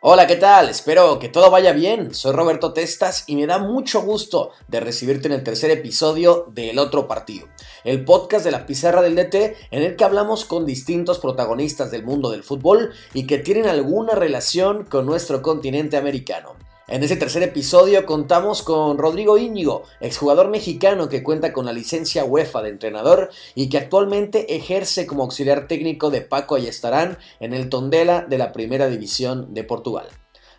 Hola, 0.00 0.28
¿qué 0.28 0.36
tal? 0.36 0.68
Espero 0.68 1.18
que 1.18 1.28
todo 1.28 1.50
vaya 1.50 1.72
bien. 1.72 2.14
Soy 2.14 2.30
Roberto 2.30 2.72
Testas 2.72 3.24
y 3.26 3.34
me 3.34 3.48
da 3.48 3.58
mucho 3.58 4.00
gusto 4.02 4.52
de 4.68 4.78
recibirte 4.78 5.26
en 5.26 5.34
el 5.34 5.42
tercer 5.42 5.72
episodio 5.72 6.46
de 6.54 6.70
El 6.70 6.78
Otro 6.78 7.08
Partido, 7.08 7.48
el 7.82 8.04
podcast 8.04 8.44
de 8.44 8.52
la 8.52 8.64
pizarra 8.64 9.02
del 9.02 9.16
DT 9.16 9.56
en 9.72 9.82
el 9.82 9.96
que 9.96 10.04
hablamos 10.04 10.44
con 10.44 10.66
distintos 10.66 11.18
protagonistas 11.18 11.90
del 11.90 12.04
mundo 12.04 12.30
del 12.30 12.44
fútbol 12.44 12.92
y 13.12 13.26
que 13.26 13.38
tienen 13.38 13.66
alguna 13.66 14.14
relación 14.14 14.84
con 14.84 15.04
nuestro 15.04 15.42
continente 15.42 15.96
americano. 15.96 16.54
En 16.90 17.02
este 17.02 17.16
tercer 17.16 17.42
episodio 17.42 18.06
contamos 18.06 18.62
con 18.62 18.96
Rodrigo 18.96 19.36
Íñigo, 19.36 19.82
exjugador 20.00 20.48
mexicano 20.48 21.10
que 21.10 21.22
cuenta 21.22 21.52
con 21.52 21.66
la 21.66 21.74
licencia 21.74 22.24
UEFA 22.24 22.62
de 22.62 22.70
entrenador 22.70 23.28
y 23.54 23.68
que 23.68 23.76
actualmente 23.76 24.56
ejerce 24.56 25.06
como 25.06 25.24
auxiliar 25.24 25.68
técnico 25.68 26.08
de 26.08 26.22
Paco 26.22 26.54
Ayestarán 26.54 27.18
en 27.40 27.52
el 27.52 27.68
Tondela 27.68 28.22
de 28.22 28.38
la 28.38 28.52
Primera 28.52 28.88
División 28.88 29.52
de 29.52 29.64
Portugal. 29.64 30.08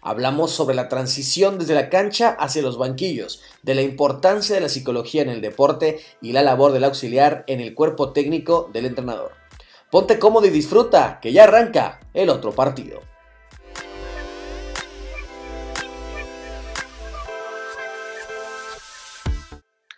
Hablamos 0.04 0.52
sobre 0.52 0.76
la 0.76 0.88
transición 0.88 1.57
desde 1.57 1.73
la 1.73 1.90
cancha 1.90 2.30
hacia 2.30 2.62
los 2.62 2.77
banquillos, 2.77 3.41
de 3.63 3.73
la 3.73 3.82
importancia 3.82 4.54
de 4.54 4.62
la 4.62 4.70
psicología 4.70 5.23
en 5.23 5.30
el 5.30 5.41
deporte 5.41 5.99
y 6.21 6.34
la 6.34 6.43
labor 6.43 6.73
del 6.73 6.84
auxiliar 6.84 7.43
en 7.48 7.59
el 7.59 7.73
cuerpo 7.73 8.13
técnico 8.13 8.70
del 8.71 8.85
entrenador. 8.85 9.32
Ponte 9.90 10.20
cómodo 10.20 10.46
y 10.46 10.52
disfruta, 10.52 11.18
que 11.23 11.34
ya 11.34 11.46
arranca 11.46 12.02
el 12.13 12.30
otro 12.30 12.52
partido. 12.52 13.09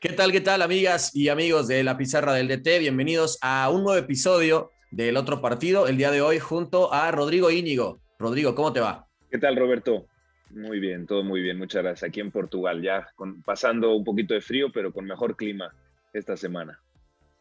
¿Qué 0.02 0.10
tal, 0.10 0.32
qué 0.32 0.42
tal, 0.42 0.64
amigas 0.64 1.16
y 1.16 1.30
amigos 1.30 1.68
de 1.68 1.84
la 1.84 1.96
pizarra 1.96 2.34
del 2.34 2.48
DT? 2.48 2.80
Bienvenidos 2.80 3.38
a 3.40 3.70
un 3.70 3.84
nuevo 3.84 4.00
episodio 4.00 4.72
del 4.90 5.16
otro 5.16 5.42
partido, 5.42 5.88
el 5.88 5.96
día 5.96 6.10
de 6.10 6.24
hoy, 6.24 6.40
junto 6.40 6.92
a 6.92 7.12
Rodrigo 7.12 7.52
Íñigo. 7.52 8.02
Rodrigo, 8.18 8.56
¿cómo 8.56 8.74
te 8.74 8.80
va? 8.80 9.06
¿Qué 9.30 9.38
tal, 9.38 9.56
Roberto? 9.56 10.08
Muy 10.50 10.80
bien, 10.80 11.06
todo 11.06 11.24
muy 11.24 11.42
bien, 11.42 11.60
muchas 11.60 11.84
gracias. 11.84 12.10
Aquí 12.10 12.20
en 12.20 12.32
Portugal, 12.32 12.82
ya 12.82 13.10
pasando 13.46 13.94
un 13.94 14.04
poquito 14.04 14.34
de 14.34 14.42
frío, 14.42 14.72
pero 14.72 14.92
con 14.92 15.06
mejor 15.06 15.36
clima 15.36 15.72
esta 16.14 16.36
semana. 16.36 16.80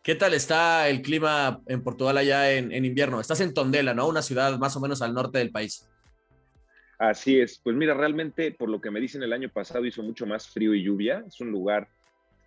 ¿Qué 0.03 0.15
tal 0.15 0.35
está 0.35 0.87
el 0.91 1.01
clima 1.01 1.63
en 1.67 1.83
Portugal 1.83 2.19
allá 2.19 2.53
en, 2.53 2.73
en 2.73 2.85
invierno? 2.85 3.23
Estás 3.23 3.41
en 3.41 3.55
Tondela, 3.55 3.95
¿no? 3.95 4.07
Una 4.07 4.21
ciudad 4.21 4.59
más 4.59 4.77
o 4.77 4.81
menos 4.81 5.01
al 5.01 5.15
norte 5.15 5.39
del 5.39 5.51
país. 5.51 5.89
Así 6.99 7.41
es. 7.41 7.59
Pues 7.65 7.75
mira, 7.75 7.95
realmente, 7.95 8.53
por 8.53 8.69
lo 8.69 8.83
que 8.83 8.91
me 8.91 9.01
dicen 9.01 9.23
el 9.23 9.33
año 9.33 9.49
pasado, 9.49 9.87
hizo 9.87 10.03
mucho 10.03 10.27
más 10.27 10.47
frío 10.47 10.75
y 10.75 10.83
lluvia. 10.83 11.25
Es 11.27 11.41
un 11.41 11.51
lugar 11.51 11.89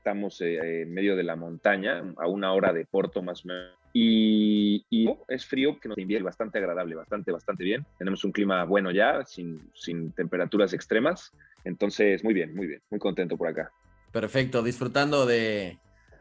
estamos 0.03 0.41
eh, 0.41 0.81
en 0.81 0.93
medio 0.93 1.15
de 1.15 1.23
la 1.23 1.37
montaña, 1.37 2.03
a 2.17 2.27
una 2.27 2.51
hora 2.51 2.73
de 2.73 2.85
Porto 2.85 3.21
más 3.21 3.45
o 3.45 3.47
menos. 3.47 3.71
Y, 3.93 4.85
es 5.29 5.45
frío, 5.45 5.79
que 5.79 5.87
nos 5.87 5.97
envía 5.97 6.21
bastante 6.21 6.57
agradable, 6.57 6.95
bastante, 6.95 7.31
bastante 7.31 7.63
bien. 7.63 7.85
Tenemos 7.97 8.25
un 8.25 8.33
clima 8.33 8.65
bueno 8.65 8.91
ya, 8.91 9.23
sin, 9.25 9.61
sin 9.73 10.11
temperaturas 10.11 10.73
extremas. 10.73 11.31
Entonces, 11.63 12.21
muy 12.21 12.33
bien, 12.33 12.53
muy 12.53 12.67
bien, 12.67 12.81
muy 12.89 12.99
contento 12.99 13.37
por 13.37 13.47
acá. 13.47 13.71
Perfecto, 14.11 14.61
disfrutando 14.61 15.25
de, 15.25 15.77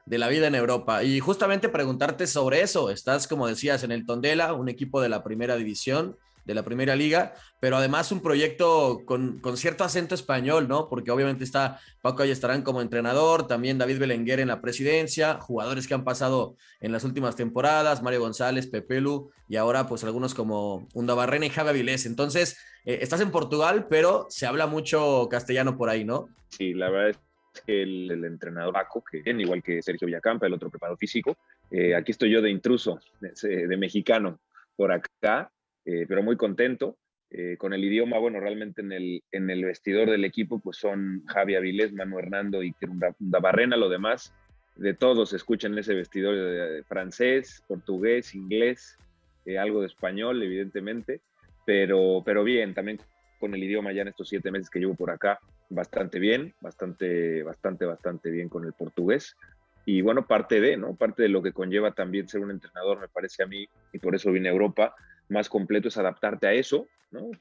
de 0.07 0.19
la 0.19 0.29
vida 0.29 0.47
en 0.47 0.55
Europa. 0.55 1.03
Y 1.03 1.19
justamente 1.19 1.69
preguntarte 1.69 2.29
sobre 2.29 2.61
eso. 2.61 2.89
Estás, 2.89 3.27
como 3.27 3.49
decías, 3.49 3.83
en 3.83 3.91
el 3.91 4.07
Tondela, 4.07 4.53
un 4.53 4.69
equipo 4.69 5.01
de 5.01 5.09
la 5.09 5.25
primera 5.25 5.57
división 5.57 6.17
de 6.45 6.55
la 6.55 6.65
primera 6.65 6.97
liga, 6.97 7.35
pero 7.61 7.77
además 7.77 8.11
un 8.13 8.21
proyecto 8.21 9.03
con, 9.07 9.41
cierto 9.57 9.85
acento 9.85 10.15
español, 10.15 10.69
¿no? 10.69 10.89
Porque 10.89 11.11
obviamente 11.11 11.45
está 11.45 11.81
Paco 12.01 12.25
estarán 12.25 12.63
como 12.63 12.81
entrenador, 12.81 13.47
también 13.47 13.79
David 13.79 13.99
Belenguer 13.99 14.41
en 14.41 14.49
la 14.49 14.61
presidencia, 14.61 15.41
jugadores 15.41 15.87
que 15.87 15.95
han 15.95 16.05
pasado 16.05 16.57
en 16.81 16.93
las 16.93 17.05
últimas 17.05 17.37
temporadas, 17.37 18.03
Mario 18.03 18.21
González, 18.21 18.67
Pepelu 18.67 19.31
y 19.49 19.57
ahora 19.57 19.87
pues 19.87 20.03
algunos 20.05 20.35
como 20.35 20.89
Undabarrena 20.95 21.47
y 21.47 21.51
Javi 21.51 21.71
Avilés. 21.71 22.07
Entonces, 22.07 22.59
eh, 22.85 22.99
estás 23.03 23.21
en 23.21 23.31
Portugal, 23.31 23.87
pero 23.89 24.27
se 24.29 24.47
habla 24.47 24.67
mucho 24.67 25.29
castellano 25.31 25.77
por 25.77 25.91
ahí, 25.91 26.05
¿no? 26.05 26.29
Sí, 26.49 26.75
la 26.75 26.91
verdad 26.91 27.11
es 27.11 27.61
que 27.65 27.83
el, 27.83 28.25
entrenador 28.25 28.73
Paco, 28.73 29.05
que 29.05 29.23
igual 29.31 29.63
que 29.63 29.83
Sergio 29.83 30.07
Villacampa, 30.07 30.47
el 30.47 30.55
otro 30.55 30.71
preparado 30.71 30.97
físico, 30.97 31.37
eh, 31.71 31.95
aquí 31.95 32.11
estoy 32.13 32.31
yo 32.31 32.43
de 32.43 32.51
intruso, 32.51 32.99
de 33.21 33.77
mexicano 33.77 34.41
por 34.77 34.91
acá, 34.93 35.51
eh, 35.85 36.07
pero 36.09 36.23
muy 36.23 36.37
contento. 36.37 36.97
Eh, 37.35 37.57
con 37.57 37.73
el 37.73 37.83
idioma, 37.83 38.19
bueno, 38.19 38.41
realmente 38.41 38.83
en 38.83 38.93
el, 38.93 39.23
en 39.33 39.49
el 39.49 39.65
vestidor 39.65 40.11
del 40.11 40.27
equipo, 40.27 40.59
pues 40.59 40.77
son 40.77 41.23
Javi 41.27 41.55
Avilés, 41.55 41.93
Manu 41.95 42.19
Hernando 42.19 42.63
y 42.63 42.75
Barrena, 43.19 43.79
lo 43.79 43.89
demás, 43.89 44.35
de 44.77 44.95
todos 44.95 45.31
se 45.31 45.37
escucha 45.37 45.67
en 45.67 45.79
ese 45.79 45.95
vestidor 45.95 46.35
de, 46.35 46.83
francés, 46.85 47.63
portugués, 47.67 48.35
inglés, 48.35 48.99
eh, 49.47 49.59
algo 49.59 49.81
de 49.81 49.87
español, 49.87 50.43
evidentemente, 50.43 51.21
pero, 51.65 52.23
pero 52.25 52.45
bien, 52.45 52.75
también 52.75 52.99
con 53.39 53.55
el 53.55 53.63
idioma 53.63 53.93
ya 53.93 54.03
en 54.03 54.09
estos 54.09 54.29
siete 54.29 54.51
meses 54.51 54.71
que 54.71 54.79
llevo 54.79 54.95
por 54.95 55.11
acá, 55.11 55.39
bastante 55.69 56.19
bien, 56.19 56.55
bastante, 56.61 57.43
bastante, 57.43 57.85
bastante 57.87 58.31
bien 58.31 58.49
con 58.49 58.65
el 58.65 58.73
portugués. 58.73 59.37
Y 59.85 60.01
bueno, 60.01 60.27
parte 60.27 60.61
de, 60.61 60.77
¿no? 60.77 60.95
Parte 60.95 61.23
de 61.23 61.29
lo 61.29 61.43
que 61.43 61.53
conlleva 61.53 61.93
también 61.93 62.29
ser 62.29 62.41
un 62.41 62.53
entrenador, 62.53 63.01
me 63.01 63.09
parece 63.09 63.43
a 63.43 63.47
mí, 63.47 63.67
y 63.93 63.99
por 63.99 64.15
eso 64.15 64.31
vine 64.31 64.49
a 64.49 64.53
Europa, 64.53 64.95
más 65.33 65.49
completo 65.49 65.89
es 65.89 65.97
adaptarte 65.97 66.47
a 66.47 66.53
eso. 66.53 66.87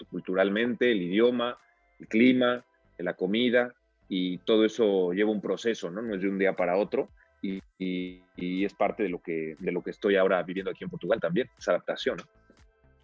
Culturalmente, 0.09 0.91
el 0.91 1.02
idioma, 1.02 1.57
el 2.00 2.07
clima, 2.07 2.66
la 2.97 3.13
comida, 3.13 3.74
y 4.09 4.38
todo 4.40 4.66
eso 4.66 5.13
lleva 5.13 5.31
un 5.31 5.41
proceso, 5.41 5.90
¿no? 5.90 6.02
No 6.02 6.16
es 6.16 6.22
de 6.22 6.29
un 6.29 6.38
día 6.38 6.53
para 6.53 6.78
otro, 6.78 7.09
y, 7.41 7.62
es 8.38 8.74
parte 8.74 9.03
de 9.03 9.09
lo, 9.09 9.22
que, 9.22 9.56
de 9.59 9.72
lo 9.72 9.81
que 9.81 9.91
estoy 9.91 10.16
ahora 10.16 10.44
viviendo 10.44 10.72
aquí 10.72 10.84
en 10.84 10.90
Portugal 10.90 11.19
también, 11.19 11.50
esa 11.57 11.72
adaptación. 11.72 12.18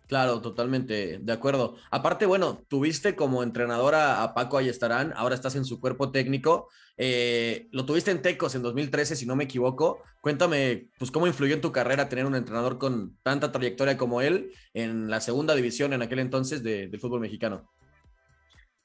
Claro, 0.07 0.41
totalmente 0.41 1.19
de 1.19 1.33
acuerdo. 1.33 1.75
Aparte, 1.91 2.25
bueno, 2.25 2.63
tuviste 2.69 3.15
como 3.15 3.43
entrenadora 3.43 4.23
a 4.23 4.33
Paco 4.33 4.57
Ayestarán, 4.57 5.13
ahora 5.17 5.35
estás 5.35 5.55
en 5.57 5.65
su 5.65 5.81
cuerpo 5.81 6.11
técnico. 6.11 6.69
Eh, 6.95 7.67
lo 7.71 7.85
tuviste 7.85 8.11
en 8.11 8.21
Tecos 8.21 8.55
en 8.55 8.63
2013, 8.63 9.17
si 9.17 9.25
no 9.25 9.35
me 9.35 9.43
equivoco. 9.43 10.01
Cuéntame, 10.21 10.87
pues, 10.97 11.11
cómo 11.11 11.27
influyó 11.27 11.53
en 11.53 11.61
tu 11.61 11.73
carrera 11.73 12.07
tener 12.07 12.25
un 12.25 12.35
entrenador 12.35 12.77
con 12.77 13.17
tanta 13.21 13.51
trayectoria 13.51 13.97
como 13.97 14.21
él 14.21 14.51
en 14.73 15.09
la 15.09 15.19
segunda 15.19 15.55
división 15.55 15.91
en 15.91 16.01
aquel 16.01 16.19
entonces 16.19 16.63
de, 16.63 16.89
fútbol 16.99 17.19
mexicano. 17.19 17.69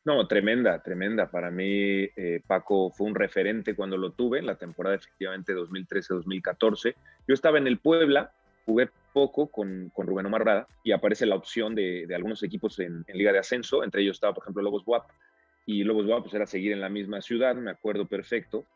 No, 0.05 0.27
tremenda, 0.27 0.83
tremenda. 0.83 1.31
Para 1.31 1.53
mí, 1.53 1.65
eh, 2.17 2.43
Paco 2.45 2.91
fue 2.91 3.07
un 3.07 3.15
referente 3.15 3.77
cuando 3.77 3.97
lo 3.97 4.11
tuve, 4.11 4.41
en 4.41 4.47
la 4.47 4.57
temporada 4.57 4.97
efectivamente 4.97 5.55
2013-2014. 5.55 6.97
Yo 7.29 7.35
estaba 7.35 7.59
en 7.59 7.69
el 7.69 7.79
Puebla, 7.79 8.33
jugué 8.65 8.91
poco 9.13 9.51
con, 9.51 9.91
con 9.91 10.07
Rubén 10.07 10.27
Omar 10.27 10.67
y 10.83 10.93
aparece 10.93 11.27
la 11.27 11.37
opción 11.37 11.75
de, 11.75 12.07
de 12.07 12.15
algunos 12.15 12.43
equipos 12.43 12.79
en, 12.79 13.05
Liga 13.13 13.33
de 13.33 13.39
Ascenso, 13.39 13.85
entre 13.85 14.03
ellos 14.03 14.17
estaba, 14.17 14.35
por 14.35 14.45
ejemplo, 14.45 14.63
Lobos 14.63 14.83
WAP, 14.87 15.09
y 15.67 15.85
Lobos 15.85 16.07
WAP 16.07 16.23
pues, 16.23 16.35
era 16.35 16.47
seguir 16.47 16.73
en 16.73 16.81
la 16.81 16.89
misma 16.89 17.21
ciudad, 17.21 17.55
me 17.55 17.71
acuerdo 17.71 18.07
perfecto, 18.07 18.67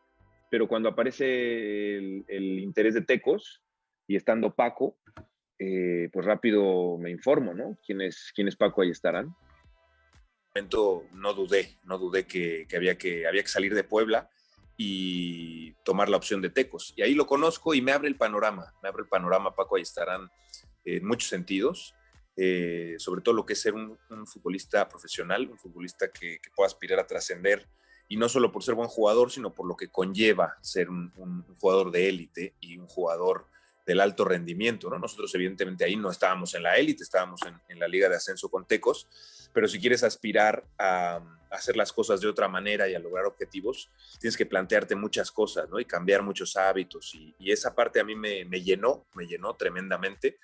pero 0.51 0.69
cuando 0.69 0.89
aparece 0.89 1.97
el, 1.97 2.59
interés 2.61 2.95
de 2.95 3.03
Tecos 3.03 3.63
y 4.07 4.17
estando 4.17 4.55
Paco, 4.55 4.97
eh, 5.59 6.09
pues 6.13 6.25
rápido 6.25 6.99
me 6.99 7.11
informo, 7.11 7.55
¿no? 7.55 7.79
¿Quién 7.85 8.01
es, 8.03 8.31
quién 8.35 8.47
es 8.47 8.57
Paco? 8.57 8.83
Ahí 8.83 8.91
estarán. 8.91 9.35
No 11.13 11.35
dudé, 11.35 11.77
no 11.85 11.99
dudé 11.99 12.27
que, 12.27 12.67
que, 12.69 12.77
había 12.77 12.97
que 12.97 13.27
había 13.27 13.43
que 13.43 13.49
salir 13.49 13.75
de 13.75 13.85
Puebla 13.85 14.31
y 14.77 15.73
tomar 15.85 16.09
la 16.09 16.17
opción 16.17 16.41
de 16.43 16.51
Tecos. 16.51 16.93
Y 16.97 17.03
ahí 17.03 17.15
lo 17.15 17.27
conozco 17.27 17.75
y 17.75 17.81
me 17.81 17.93
abre 17.93 18.09
el 18.09 18.17
panorama, 18.17 18.75
me 18.83 18.89
abre 18.89 19.03
el 19.03 19.09
panorama, 19.09 19.55
Paco, 19.55 19.77
ahí 19.77 19.83
estarán 19.83 20.31
en 20.85 21.07
muchos 21.07 21.29
sentidos, 21.29 21.95
eh, 22.37 22.97
sobre 22.99 23.23
todo 23.23 23.35
lo 23.35 23.47
que 23.47 23.55
es 23.55 23.61
ser 23.61 23.75
un, 23.75 23.99
futbolista 24.27 24.89
profesional, 24.89 25.49
un 25.51 25.59
futbolista 25.59 26.11
que, 26.11 26.39
pueda 26.55 26.67
aspirar 26.67 26.99
a 26.99 27.07
trascender, 27.07 27.69
y 28.09 28.17
no 28.17 28.29
solo 28.29 28.53
por 28.53 28.63
ser 28.63 28.75
buen 28.75 28.89
jugador, 28.89 29.33
sino 29.33 29.53
por 29.53 29.67
lo 29.67 29.77
que 29.77 29.89
conlleva 29.89 30.57
ser 30.61 30.91
un, 30.91 31.13
jugador 31.59 31.91
de 31.91 32.09
élite 32.09 32.55
y 32.61 32.79
un 32.79 32.87
jugador 32.87 33.47
del 33.87 34.01
alto 34.01 34.25
rendimiento. 34.25 34.91
¿no? 34.91 34.99
Nosotros 34.99 35.33
evidentemente 35.35 35.85
ahí 35.85 35.97
no 35.97 36.11
estábamos 36.11 36.53
en 36.55 36.65
la 36.65 36.77
élite, 36.77 37.05
estábamos 37.05 37.41
en, 37.69 37.79
la 37.79 37.87
liga 37.87 38.09
de 38.09 38.17
ascenso 38.17 38.49
con 38.49 38.67
Tecos, 38.67 39.09
pero 39.53 39.69
si 39.69 39.79
quieres 39.79 40.03
aspirar 40.03 40.65
a, 40.77 41.23
hacer 41.51 41.77
las 41.77 41.93
cosas 41.93 42.21
de 42.21 42.27
otra 42.27 42.49
manera 42.49 42.89
y 42.89 42.95
a 42.95 42.99
lograr 42.99 43.25
objetivos, 43.25 43.89
tienes 44.21 44.37
que 44.37 44.45
plantearte 44.45 44.97
muchas 44.97 45.31
cosas, 45.31 45.71
¿no? 45.71 45.79
Y 45.79 45.85
cambiar 45.85 46.23
muchos 46.23 46.57
hábitos. 46.57 47.15
Y, 47.15 47.35
esa 47.51 47.75
parte 47.75 48.01
a 48.01 48.05
mí 48.05 48.17
me, 48.17 48.45
llenó, 48.61 49.07
me 49.15 49.27
llenó 49.27 49.55
tremendamente. 49.55 50.39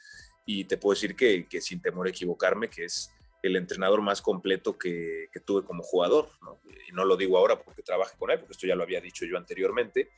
Y 0.46 0.64
te 0.64 0.76
puedo 0.76 0.94
decir 0.94 1.16
que, 1.16 1.46
sin 1.60 1.82
temor 1.82 2.06
a 2.06 2.10
equivocarme, 2.10 2.68
que 2.70 2.84
es 2.84 3.10
el 3.42 3.56
entrenador 3.56 4.00
más 4.00 4.22
completo 4.22 4.78
que, 4.78 5.28
tuve 5.44 5.64
como 5.64 5.82
jugador, 5.82 6.30
¿no? 6.40 6.60
Y 6.88 6.92
no 6.92 7.04
lo 7.04 7.16
digo 7.16 7.36
ahora 7.36 7.60
porque 7.60 7.82
trabaje 7.82 8.16
con 8.16 8.30
él, 8.30 8.38
porque 8.38 8.52
esto 8.52 8.66
ya 8.68 8.76
lo 8.76 8.84
había 8.84 9.00
dicho 9.00 9.26
yo 9.26 9.36
anteriormente. 9.36 10.10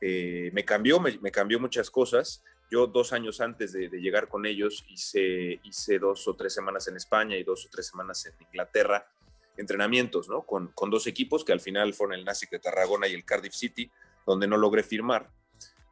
Eh, 0.00 0.50
me 0.52 0.64
cambió, 0.64 0.98
me, 0.98 1.30
cambió 1.30 1.60
muchas 1.60 1.90
cosas 1.90 2.42
yo 2.70 2.86
dos 2.86 3.12
años 3.12 3.40
antes 3.40 3.72
de, 3.72 3.88
llegar 3.88 4.28
con 4.28 4.46
ellos 4.46 4.84
hice, 4.88 5.98
dos 5.98 6.28
o 6.28 6.36
tres 6.36 6.54
semanas 6.54 6.86
en 6.86 6.96
España 6.96 7.36
y 7.36 7.42
dos 7.42 7.66
o 7.66 7.68
tres 7.68 7.88
semanas 7.88 8.24
en 8.26 8.34
Inglaterra, 8.46 9.10
entrenamientos, 9.56 10.28
¿no? 10.28 10.42
Con, 10.42 10.72
dos 10.88 11.06
equipos 11.08 11.44
que 11.44 11.52
al 11.52 11.60
final 11.60 11.92
fueron 11.94 12.14
el 12.14 12.24
Nasic 12.24 12.50
de 12.50 12.60
Tarragona 12.60 13.08
y 13.08 13.14
el 13.14 13.24
Cardiff 13.24 13.54
City, 13.54 13.90
donde 14.24 14.46
no 14.46 14.56
logré 14.56 14.84
firmar. 14.84 15.30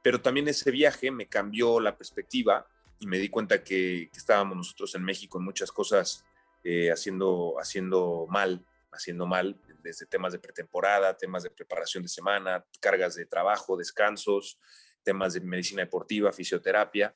Pero 0.05 0.20
también 0.20 0.46
ese 0.46 0.70
viaje 0.70 1.10
me 1.10 1.26
cambió 1.26 1.81
la 1.81 1.96
perspectiva 1.96 2.69
y 3.00 3.08
me 3.08 3.19
di 3.19 3.28
cuenta 3.28 3.64
que, 3.64 4.10
estábamos 4.14 4.56
nosotros 4.56 4.94
en 4.94 5.02
México 5.02 5.38
en 5.38 5.44
muchas 5.44 5.72
cosas 5.72 6.25
eh, 6.62 6.93
haciendo, 6.93 7.56
haciendo 7.58 8.26
mal, 8.31 8.64
haciendo 8.93 9.26
mal 9.26 9.61
desde 9.82 10.06
temas 10.06 10.32
de 10.32 10.38
pretemporada, 10.38 11.17
temas 11.17 11.43
de 11.43 11.50
preparación 11.50 12.02
de 12.02 12.08
semana, 12.08 12.64
cargas 12.81 13.14
de 13.14 13.26
trabajo, 13.26 13.76
descansos, 13.76 14.58
temas 15.02 15.35
de 15.35 15.40
medicina 15.40 15.82
deportiva, 15.82 16.32
fisioterapia. 16.32 17.14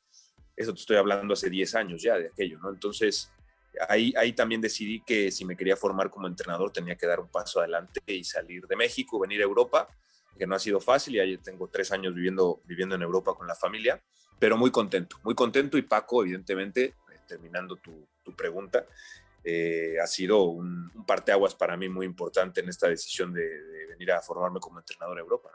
Eso 0.56 0.72
te 0.74 0.80
estoy 0.80 0.96
hablando 0.96 1.34
hace 1.34 1.50
10 1.50 1.74
años 1.74 2.02
ya 2.02 2.18
de 2.18 2.28
aquello, 2.28 2.58
¿no? 2.58 2.70
Entonces, 2.70 3.30
ahí, 3.88 4.12
ahí 4.16 4.32
también 4.32 4.60
decidí 4.60 5.02
que 5.02 5.30
si 5.30 5.44
me 5.44 5.56
quería 5.56 5.76
formar 5.76 6.10
como 6.10 6.26
entrenador 6.26 6.72
tenía 6.72 6.96
que 6.96 7.06
dar 7.06 7.20
un 7.20 7.28
paso 7.28 7.60
adelante 7.60 8.00
y 8.06 8.24
salir 8.24 8.66
de 8.66 8.76
México, 8.76 9.18
venir 9.18 9.40
a 9.40 9.44
Europa, 9.44 9.88
que 10.38 10.46
no 10.46 10.54
ha 10.54 10.58
sido 10.58 10.80
fácil, 10.80 11.14
ya 11.14 11.42
tengo 11.42 11.68
tres 11.68 11.92
años 11.92 12.14
viviendo, 12.14 12.62
viviendo 12.64 12.94
en 12.94 13.02
Europa 13.02 13.34
con 13.34 13.46
la 13.46 13.54
familia, 13.54 14.02
pero 14.38 14.56
muy 14.56 14.70
contento, 14.70 15.16
muy 15.22 15.34
contento 15.34 15.78
y 15.78 15.82
Paco, 15.82 16.22
evidentemente, 16.22 16.84
eh, 16.84 17.20
terminando 17.26 17.76
tu, 17.76 18.08
tu 18.22 18.34
pregunta, 18.34 18.86
eh, 19.44 19.96
ha 20.02 20.06
sido 20.06 20.44
un, 20.44 20.90
un, 20.94 21.06
parteaguas 21.06 21.54
para 21.54 21.76
mí 21.76 21.88
muy 21.88 22.06
importante 22.06 22.60
en 22.60 22.68
esta 22.68 22.88
decisión 22.88 23.32
de, 23.32 23.42
de 23.42 23.86
venir 23.86 24.12
a 24.12 24.20
formarme 24.20 24.60
como 24.60 24.78
entrenador 24.78 25.18
en 25.18 25.22
Europa. 25.22 25.50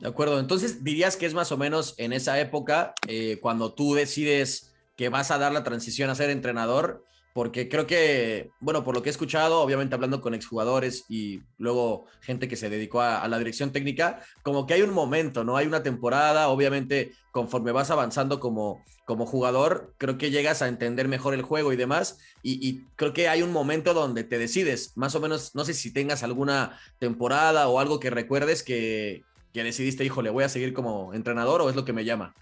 De 0.00 0.08
acuerdo, 0.08 0.40
entonces 0.40 0.82
dirías 0.82 1.16
que 1.16 1.26
es 1.26 1.34
más 1.34 1.52
o 1.52 1.58
menos 1.58 1.94
en 1.98 2.14
esa 2.14 2.40
época 2.40 2.94
eh, 3.06 3.38
cuando 3.42 3.74
tú 3.74 3.94
decides 3.94 4.72
que 4.96 5.10
vas 5.10 5.30
a 5.30 5.38
dar 5.38 5.52
la 5.52 5.62
transición 5.62 6.08
a 6.08 6.14
ser 6.14 6.30
entrenador, 6.30 7.04
porque 7.32 7.68
creo 7.68 7.86
que, 7.86 8.50
bueno, 8.58 8.82
por 8.82 8.94
lo 8.94 9.02
que 9.02 9.08
he 9.08 9.12
escuchado, 9.12 9.60
obviamente 9.60 9.94
hablando 9.94 10.20
con 10.20 10.34
exjugadores 10.34 11.04
y 11.08 11.42
luego 11.58 12.06
gente 12.20 12.48
que 12.48 12.56
se 12.56 12.68
dedicó 12.68 13.02
a, 13.02 13.26
la 13.28 13.38
dirección 13.38 13.70
técnica, 13.70 14.20
como 14.42 14.66
que 14.66 14.74
hay 14.74 14.82
un 14.82 14.92
momento, 14.92 15.44
¿no? 15.44 15.56
Hay 15.56 15.66
una 15.66 15.82
temporada, 15.82 16.48
obviamente 16.48 17.12
conforme 17.30 17.70
vas 17.70 17.92
avanzando 17.92 18.40
como, 18.40 18.84
como 19.04 19.26
jugador, 19.26 19.94
creo 19.98 20.18
que 20.18 20.32
llegas 20.32 20.62
a 20.62 20.68
entender 20.68 21.06
mejor 21.06 21.34
el 21.34 21.42
juego 21.42 21.72
y 21.72 21.76
demás, 21.76 22.18
y, 22.42 22.82
creo 22.96 23.12
que 23.12 23.28
hay 23.28 23.42
un 23.42 23.52
momento 23.52 23.94
donde 23.94 24.24
te 24.24 24.38
decides, 24.38 24.96
más 24.96 25.14
o 25.14 25.20
menos, 25.20 25.54
no 25.54 25.64
sé 25.64 25.74
si 25.74 25.92
tengas 25.92 26.24
alguna 26.24 26.80
temporada 26.98 27.68
o 27.68 27.78
algo 27.78 28.00
que 28.00 28.10
recuerdes 28.10 28.64
que, 28.64 29.22
que 29.52 29.62
decidiste, 29.62 30.04
híjole, 30.04 30.30
voy 30.30 30.42
a 30.42 30.48
seguir 30.48 30.72
como 30.72 31.14
entrenador 31.14 31.62
o 31.62 31.70
es 31.70 31.76
lo 31.76 31.84
que 31.84 31.92
me 31.92 32.04
llama. 32.04 32.34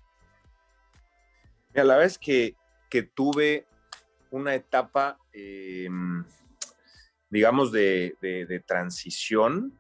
Mira, 1.75 1.85
la 1.85 2.03
es 2.05 2.19
que, 2.19 2.57
que 2.89 3.03
tuve 3.03 3.67
una 4.31 4.55
etapa, 4.55 5.19
eh, 5.33 5.89
digamos, 7.31 7.73
de, 7.73 8.17
de, 8.21 8.47
de 8.47 8.61
transición, 8.61 9.79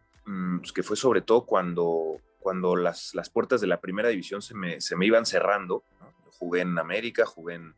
pues 0.58 0.72
que 0.72 0.82
fue 0.82 0.96
sobre 0.96 1.22
todo 1.22 1.46
cuando, 1.46 2.20
cuando 2.38 2.76
las, 2.76 3.14
las, 3.14 3.30
puertas 3.30 3.60
de 3.60 3.66
la 3.66 3.80
primera 3.80 4.10
división 4.10 4.42
se 4.42 4.54
me, 4.54 4.80
se 4.80 4.96
me 4.96 5.06
iban 5.06 5.24
cerrando. 5.24 5.84
¿no? 6.00 6.12
Jugué 6.32 6.60
en 6.60 6.78
América, 6.78 7.24
jugué 7.24 7.54
en, 7.54 7.74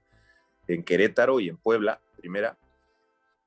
en, 0.67 0.83
Querétaro 0.83 1.41
y 1.41 1.49
en 1.49 1.57
Puebla, 1.57 2.01
primera. 2.17 2.59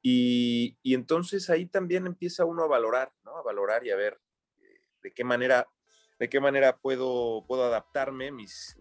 Y, 0.01 0.77
y, 0.83 0.93
entonces 0.95 1.49
ahí 1.49 1.65
también 1.65 2.07
empieza 2.07 2.45
uno 2.45 2.63
a 2.63 2.67
valorar, 2.67 3.11
¿no? 3.23 3.37
A 3.37 3.41
valorar 3.41 3.85
y 3.85 3.91
a 3.91 3.95
ver 3.95 4.19
eh, 4.61 4.81
de 5.01 5.13
qué 5.13 5.23
manera, 5.23 5.67
de 6.19 6.29
qué 6.29 6.41
manera 6.41 6.77
puedo, 6.77 7.45
puedo 7.47 7.63
adaptarme, 7.63 8.31
mis, 8.31 8.77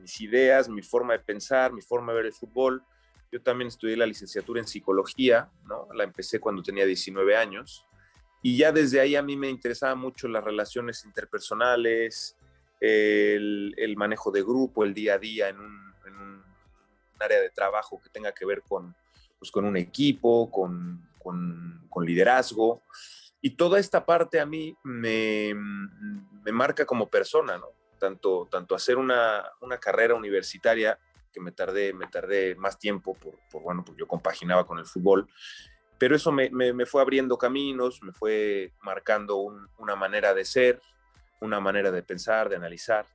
mis 0.00 0.20
ideas, 0.20 0.68
mi 0.68 0.82
forma 0.82 1.12
de 1.12 1.20
pensar, 1.20 1.72
mi 1.72 1.82
forma 1.82 2.12
de 2.12 2.16
ver 2.16 2.26
el 2.26 2.32
fútbol. 2.32 2.84
Yo 3.32 3.40
también 3.42 3.68
estudié 3.68 3.96
la 3.96 4.06
licenciatura 4.06 4.60
en 4.60 4.66
psicología, 4.66 5.50
¿no? 5.68 5.86
La 5.94 6.04
empecé 6.04 6.40
cuando 6.40 6.62
tenía 6.62 6.84
19 6.84 7.36
años. 7.36 7.86
Y 8.42 8.56
ya 8.56 8.72
desde 8.72 9.00
ahí 9.00 9.14
a 9.16 9.22
mí 9.22 9.36
me 9.36 9.48
interesaban 9.48 9.98
mucho 9.98 10.26
las 10.26 10.42
relaciones 10.42 11.04
interpersonales, 11.04 12.36
el, 12.80 13.94
manejo 13.96 14.30
de 14.30 14.42
grupo, 14.42 14.84
el 14.84 14.94
día 14.94 15.14
a 15.14 15.18
día 15.18 15.48
en 15.48 15.60
un, 15.60 15.90
área 17.22 17.42
de 17.42 17.50
trabajo 17.50 18.00
que 18.02 18.08
tenga 18.08 18.32
que 18.32 18.46
ver 18.46 18.62
con, 18.62 18.96
pues, 19.38 19.50
con 19.50 19.66
un 19.66 19.76
equipo, 19.76 20.50
con, 20.50 21.06
con, 21.18 21.86
con, 21.90 22.06
liderazgo. 22.06 22.82
Y 23.42 23.50
toda 23.50 23.78
esta 23.78 24.06
parte 24.06 24.40
a 24.40 24.46
mí 24.46 24.74
me, 24.82 25.52
me 25.54 26.50
marca 26.50 26.86
como 26.86 27.10
persona, 27.10 27.58
¿no? 27.58 27.66
Tanto, 27.98 28.48
tanto 28.50 28.74
hacer 28.74 28.96
una, 28.96 29.44
una 29.60 29.76
carrera 29.76 30.14
universitaria 30.14 30.98
que 31.32 31.40
me 31.40 31.52
tardé, 31.52 31.92
me 31.92 32.06
tardé 32.06 32.54
más 32.56 32.78
tiempo 32.78 33.14
por, 33.14 33.38
por 33.50 33.62
bueno, 33.62 33.84
porque 33.84 34.00
yo 34.00 34.08
compaginaba 34.08 34.66
con 34.66 34.78
el 34.78 34.86
fútbol, 34.86 35.28
pero 35.98 36.16
eso 36.16 36.32
me, 36.32 36.50
me, 36.50 36.86
fue 36.86 37.02
abriendo 37.02 37.36
caminos, 37.36 38.02
me 38.02 38.12
fue 38.12 38.72
marcando 38.82 39.36
un, 39.36 39.68
una 39.78 39.96
manera 39.96 40.32
de 40.32 40.44
ser, 40.44 40.80
una 41.40 41.60
manera 41.60 41.90
de 41.90 42.02
pensar, 42.02 42.48
de 42.48 42.56
analizar, 42.56 43.06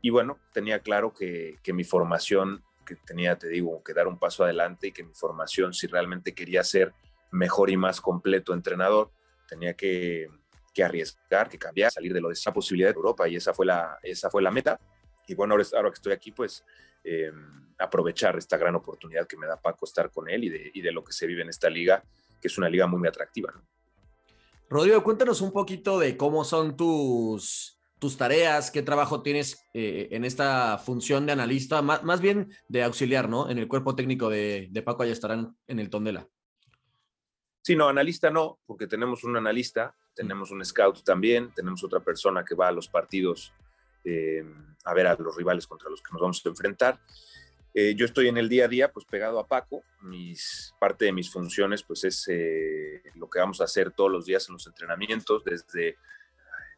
y 0.00 0.10
bueno, 0.10 0.38
tenía 0.52 0.80
claro 0.80 1.12
que, 1.12 1.58
que 1.62 1.72
mi 1.72 1.84
formación, 1.84 2.62
que 2.86 2.96
tenía, 2.96 3.36
te 3.36 3.48
digo, 3.48 3.82
que 3.82 3.92
dar 3.92 4.06
un 4.06 4.18
paso 4.18 4.44
adelante 4.44 4.88
y 4.88 4.92
que 4.92 5.02
mi 5.02 5.14
formación, 5.14 5.74
si 5.74 5.86
realmente 5.88 6.34
quería 6.34 6.62
ser 6.62 6.94
mejor 7.30 7.70
y 7.70 7.76
más 7.76 8.00
completo 8.00 8.54
entrenador, 8.54 9.10
tenía 9.48 9.74
que, 9.74 10.28
que 10.72 10.84
arriesgar, 10.84 11.48
que 11.48 11.58
cambiar, 11.58 11.90
salir 11.90 12.14
de 12.14 12.20
lo 12.20 12.28
de 12.28 12.34
esa 12.34 12.52
posibilidad 12.52 12.90
de 12.90 12.96
Europa, 12.96 13.28
y 13.28 13.36
esa 13.36 13.52
fue 13.52 13.66
la, 13.66 13.98
esa 14.02 14.30
fue 14.30 14.42
la 14.42 14.50
meta. 14.50 14.78
Y 15.28 15.34
bueno, 15.34 15.54
ahora, 15.54 15.64
ahora 15.74 15.90
que 15.90 15.94
estoy 15.94 16.12
aquí, 16.12 16.32
pues 16.32 16.64
eh, 17.04 17.30
aprovechar 17.78 18.36
esta 18.36 18.56
gran 18.56 18.74
oportunidad 18.74 19.26
que 19.26 19.36
me 19.36 19.46
da 19.46 19.60
Paco 19.60 19.84
estar 19.84 20.10
con 20.10 20.28
él 20.28 20.44
y 20.44 20.48
de, 20.48 20.70
y 20.74 20.80
de, 20.80 20.90
lo 20.90 21.04
que 21.04 21.12
se 21.12 21.26
vive 21.26 21.42
en 21.42 21.48
esta 21.48 21.70
liga, 21.70 22.02
que 22.40 22.48
es 22.48 22.58
una 22.58 22.68
liga 22.68 22.86
muy, 22.86 22.98
muy 22.98 23.08
atractiva. 23.08 23.52
¿no? 23.54 23.62
Rodrigo, 24.68 25.02
cuéntanos 25.02 25.40
un 25.40 25.52
poquito 25.52 25.98
de 25.98 26.16
cómo 26.16 26.44
son 26.44 26.76
tus, 26.76 27.78
tus 27.98 28.16
tareas, 28.16 28.70
qué 28.70 28.82
trabajo 28.82 29.22
tienes 29.22 29.64
eh, 29.74 30.08
en 30.10 30.24
esta 30.24 30.78
función 30.78 31.24
de 31.24 31.32
analista, 31.32 31.80
más, 31.82 32.02
más, 32.04 32.20
bien 32.20 32.52
de 32.68 32.82
auxiliar, 32.82 33.28
¿no? 33.28 33.48
En 33.48 33.58
el 33.58 33.68
cuerpo 33.68 33.94
técnico 33.94 34.28
de, 34.28 34.68
de 34.70 34.82
Paco, 34.82 35.02
allá 35.04 35.12
estarán 35.12 35.56
en 35.66 35.78
el 35.78 35.88
Tondela. 35.88 36.28
Sí, 37.62 37.76
no, 37.76 37.88
analista 37.88 38.30
no, 38.30 38.58
porque 38.66 38.86
tenemos 38.86 39.24
un 39.24 39.36
analista, 39.36 39.94
tenemos 40.14 40.50
un 40.50 40.64
scout 40.64 41.02
también, 41.02 41.50
tenemos 41.54 41.82
otra 41.84 42.00
persona 42.00 42.44
que 42.44 42.54
va 42.54 42.68
a 42.68 42.72
los 42.72 42.88
partidos 42.88 43.52
eh, 44.04 44.44
a 44.84 44.94
ver 44.94 45.06
a 45.06 45.16
los 45.16 45.36
rivales 45.36 45.66
contra 45.66 45.90
los 45.90 46.02
que 46.02 46.12
nos 46.12 46.20
vamos 46.20 46.42
a 46.44 46.48
enfrentar. 46.48 47.00
Eh, 47.74 47.94
yo 47.94 48.06
estoy 48.06 48.28
en 48.28 48.38
el 48.38 48.48
día 48.48 48.64
a 48.64 48.68
día, 48.68 48.92
pues 48.92 49.04
pegado 49.04 49.38
a 49.38 49.46
Paco. 49.46 49.82
Mis, 50.02 50.74
parte 50.80 51.04
de 51.04 51.12
mis 51.12 51.30
funciones, 51.30 51.82
pues 51.82 52.04
es 52.04 52.26
eh, 52.28 53.02
lo 53.14 53.28
que 53.28 53.38
vamos 53.38 53.60
a 53.60 53.64
hacer 53.64 53.92
todos 53.92 54.10
los 54.10 54.26
días 54.26 54.48
en 54.48 54.54
los 54.54 54.66
entrenamientos, 54.66 55.44
desde 55.44 55.96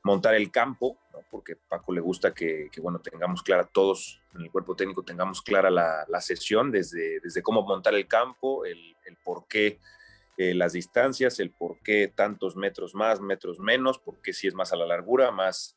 montar 0.03 0.35
el 0.35 0.51
campo, 0.51 0.99
¿no? 1.13 1.21
porque 1.31 1.53
a 1.53 1.69
Paco 1.69 1.93
le 1.93 2.01
gusta 2.01 2.33
que, 2.33 2.69
que, 2.73 2.81
bueno, 2.81 3.01
tengamos 3.01 3.43
clara 3.43 3.65
todos 3.65 4.21
en 4.35 4.43
el 4.43 4.51
cuerpo 4.51 4.75
técnico, 4.75 5.03
tengamos 5.03 5.43
clara 5.43 5.71
la, 5.71 6.05
la 6.09 6.21
sesión, 6.21 6.71
desde, 6.71 7.21
desde 7.21 7.43
cómo 7.43 7.63
montar 7.63 7.95
el 7.95 8.09
campo, 8.09 8.65
el, 8.65 8.97
el 9.05 9.17
por 9.23 9.47
qué 9.47 9.79
eh, 10.41 10.55
las 10.55 10.73
distancias, 10.73 11.39
el 11.39 11.51
por 11.51 11.81
qué 11.81 12.09
tantos 12.09 12.57
metros 12.57 12.95
más, 12.95 13.21
metros 13.21 13.61
menos, 13.61 13.99
por 13.99 14.23
qué 14.23 14.33
si 14.33 14.47
es 14.47 14.55
más 14.55 14.73
a 14.73 14.77
la 14.77 14.87
largura, 14.87 15.31
más 15.31 15.77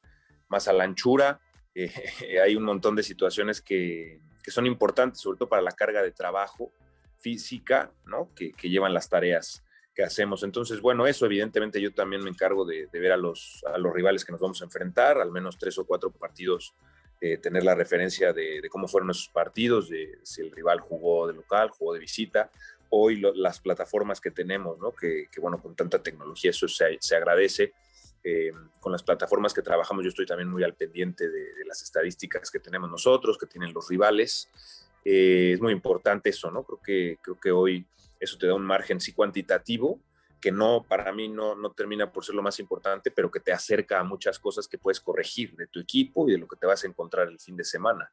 más 0.53 0.67
a 0.67 0.73
la 0.73 0.85
anchura. 0.85 1.39
Eh, 1.75 2.39
hay 2.39 2.55
un 2.55 2.63
montón 2.63 2.95
de 2.95 3.01
situaciones 3.01 3.59
que, 3.59 4.19
que, 4.43 4.51
son 4.51 4.67
importantes, 4.67 5.21
sobre 5.21 5.39
todo 5.39 5.49
para 5.49 5.63
la 5.63 5.71
carga 5.71 6.03
de 6.03 6.11
trabajo 6.11 6.71
física, 7.17 7.91
¿no? 8.05 8.29
Que, 8.35 8.51
que, 8.51 8.69
llevan 8.69 8.93
las 8.93 9.09
tareas 9.09 9.63
que 9.95 10.03
hacemos. 10.03 10.43
Entonces, 10.43 10.81
bueno, 10.81 11.07
eso 11.07 11.25
evidentemente 11.25 11.81
yo 11.81 11.91
también 11.91 12.23
me 12.23 12.29
encargo 12.29 12.63
de, 12.63 12.87
de 12.91 12.99
ver 12.99 13.11
a 13.11 13.17
los, 13.17 13.63
a 13.73 13.79
los 13.79 13.91
rivales 13.91 14.23
que 14.23 14.31
nos 14.31 14.39
vamos 14.39 14.61
a 14.61 14.65
enfrentar, 14.65 15.17
al 15.19 15.31
menos 15.31 15.57
tres 15.57 15.75
o 15.79 15.85
cuatro 15.85 16.11
partidos, 16.11 16.75
eh, 17.19 17.37
tener 17.37 17.63
la 17.63 17.73
referencia 17.73 18.33
de, 18.33 18.61
de, 18.61 18.69
cómo 18.69 18.87
fueron 18.87 19.09
esos 19.09 19.29
partidos, 19.29 19.89
de 19.89 20.19
si 20.23 20.41
el 20.41 20.51
rival 20.51 20.79
jugó 20.79 21.25
de 21.25 21.33
local, 21.33 21.69
jugó 21.69 21.93
de 21.93 21.99
visita, 21.99 22.51
hoy 22.89 23.15
lo, 23.15 23.33
las 23.33 23.59
plataformas 23.59 24.21
que 24.21 24.29
tenemos, 24.29 24.77
¿no? 24.77 24.91
Que, 24.91 25.27
que, 25.31 25.39
bueno, 25.39 25.59
con 25.59 25.75
tanta 25.75 26.03
tecnología 26.03 26.51
eso 26.51 26.67
se, 26.67 26.97
se 26.99 27.15
agradece 27.15 27.73
eh, 28.23 28.51
con 28.79 28.91
las 28.91 29.03
plataformas 29.03 29.53
que 29.53 29.61
trabajamos, 29.61 30.03
yo 30.03 30.09
estoy 30.09 30.25
también 30.25 30.49
muy 30.49 30.63
al 30.63 30.75
pendiente 30.75 31.29
de, 31.29 31.65
las 31.65 31.81
estadísticas 31.81 32.51
que 32.51 32.59
tenemos 32.59 32.89
nosotros, 32.89 33.37
que 33.37 33.47
tienen 33.47 33.73
los 33.73 33.89
rivales. 33.89 34.49
Eh, 35.03 35.51
es 35.53 35.61
muy 35.61 35.73
importante 35.73 36.29
eso, 36.29 36.51
¿no? 36.51 36.63
Creo 36.63 36.79
que, 36.81 37.17
creo 37.21 37.39
que 37.39 37.51
hoy 37.51 37.85
eso 38.19 38.37
te 38.37 38.47
da 38.47 38.53
un 38.53 38.65
margen 38.65 39.01
sí 39.01 39.11
cuantitativo, 39.11 39.99
que 40.39 40.51
no, 40.51 40.85
para 40.87 41.11
mí 41.11 41.29
no, 41.29 41.55
no 41.55 41.71
termina 41.71 42.11
por 42.11 42.23
ser 42.23 42.35
lo 42.35 42.41
más 42.41 42.59
importante, 42.59 43.11
pero 43.11 43.31
que 43.31 43.39
te 43.39 43.51
acerca 43.51 43.99
a 43.99 44.03
muchas 44.03 44.39
cosas 44.39 44.67
que 44.67 44.77
puedes 44.77 44.99
corregir 44.99 45.55
de 45.55 45.67
tu 45.67 45.79
equipo 45.79 46.27
y 46.27 46.33
de 46.33 46.37
lo 46.37 46.47
que 46.47 46.57
te 46.57 46.65
vas 46.65 46.83
a 46.83 46.87
encontrar 46.87 47.27
el 47.27 47.39
fin 47.39 47.55
de 47.55 47.63
semana. 47.63 48.11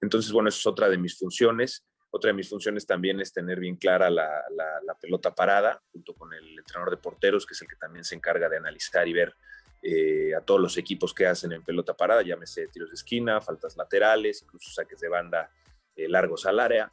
Entonces, 0.00 0.32
bueno, 0.32 0.48
eso 0.48 0.58
es 0.58 0.66
otra 0.66 0.88
de 0.88 0.98
mis 0.98 1.18
funciones. 1.18 1.84
Otra 2.16 2.28
de 2.28 2.34
mis 2.34 2.48
funciones 2.48 2.86
también 2.86 3.20
es 3.20 3.30
tener 3.30 3.60
bien 3.60 3.76
clara 3.76 4.08
la, 4.08 4.42
la, 4.50 4.80
la, 4.82 4.94
pelota 4.94 5.34
parada, 5.34 5.82
junto 5.92 6.14
con 6.14 6.32
el 6.32 6.58
entrenador 6.58 6.90
de 6.90 6.96
porteros, 6.96 7.44
que 7.44 7.52
es 7.52 7.60
el 7.60 7.68
que 7.68 7.76
también 7.76 8.06
se 8.06 8.14
encarga 8.14 8.48
de 8.48 8.56
analizar 8.56 9.06
y 9.06 9.12
ver 9.12 9.34
eh, 9.82 10.34
a 10.34 10.40
todos 10.40 10.58
los 10.58 10.78
equipos 10.78 11.12
que 11.12 11.26
hacen 11.26 11.52
en 11.52 11.62
pelota 11.62 11.94
parada, 11.94 12.22
llámese 12.22 12.68
tiros 12.68 12.88
de 12.88 12.94
esquina, 12.94 13.42
faltas 13.42 13.76
laterales, 13.76 14.40
incluso 14.42 14.70
saques 14.72 14.98
de 14.98 15.10
banda 15.10 15.50
eh, 15.94 16.08
largos 16.08 16.46
al 16.46 16.58
área. 16.58 16.90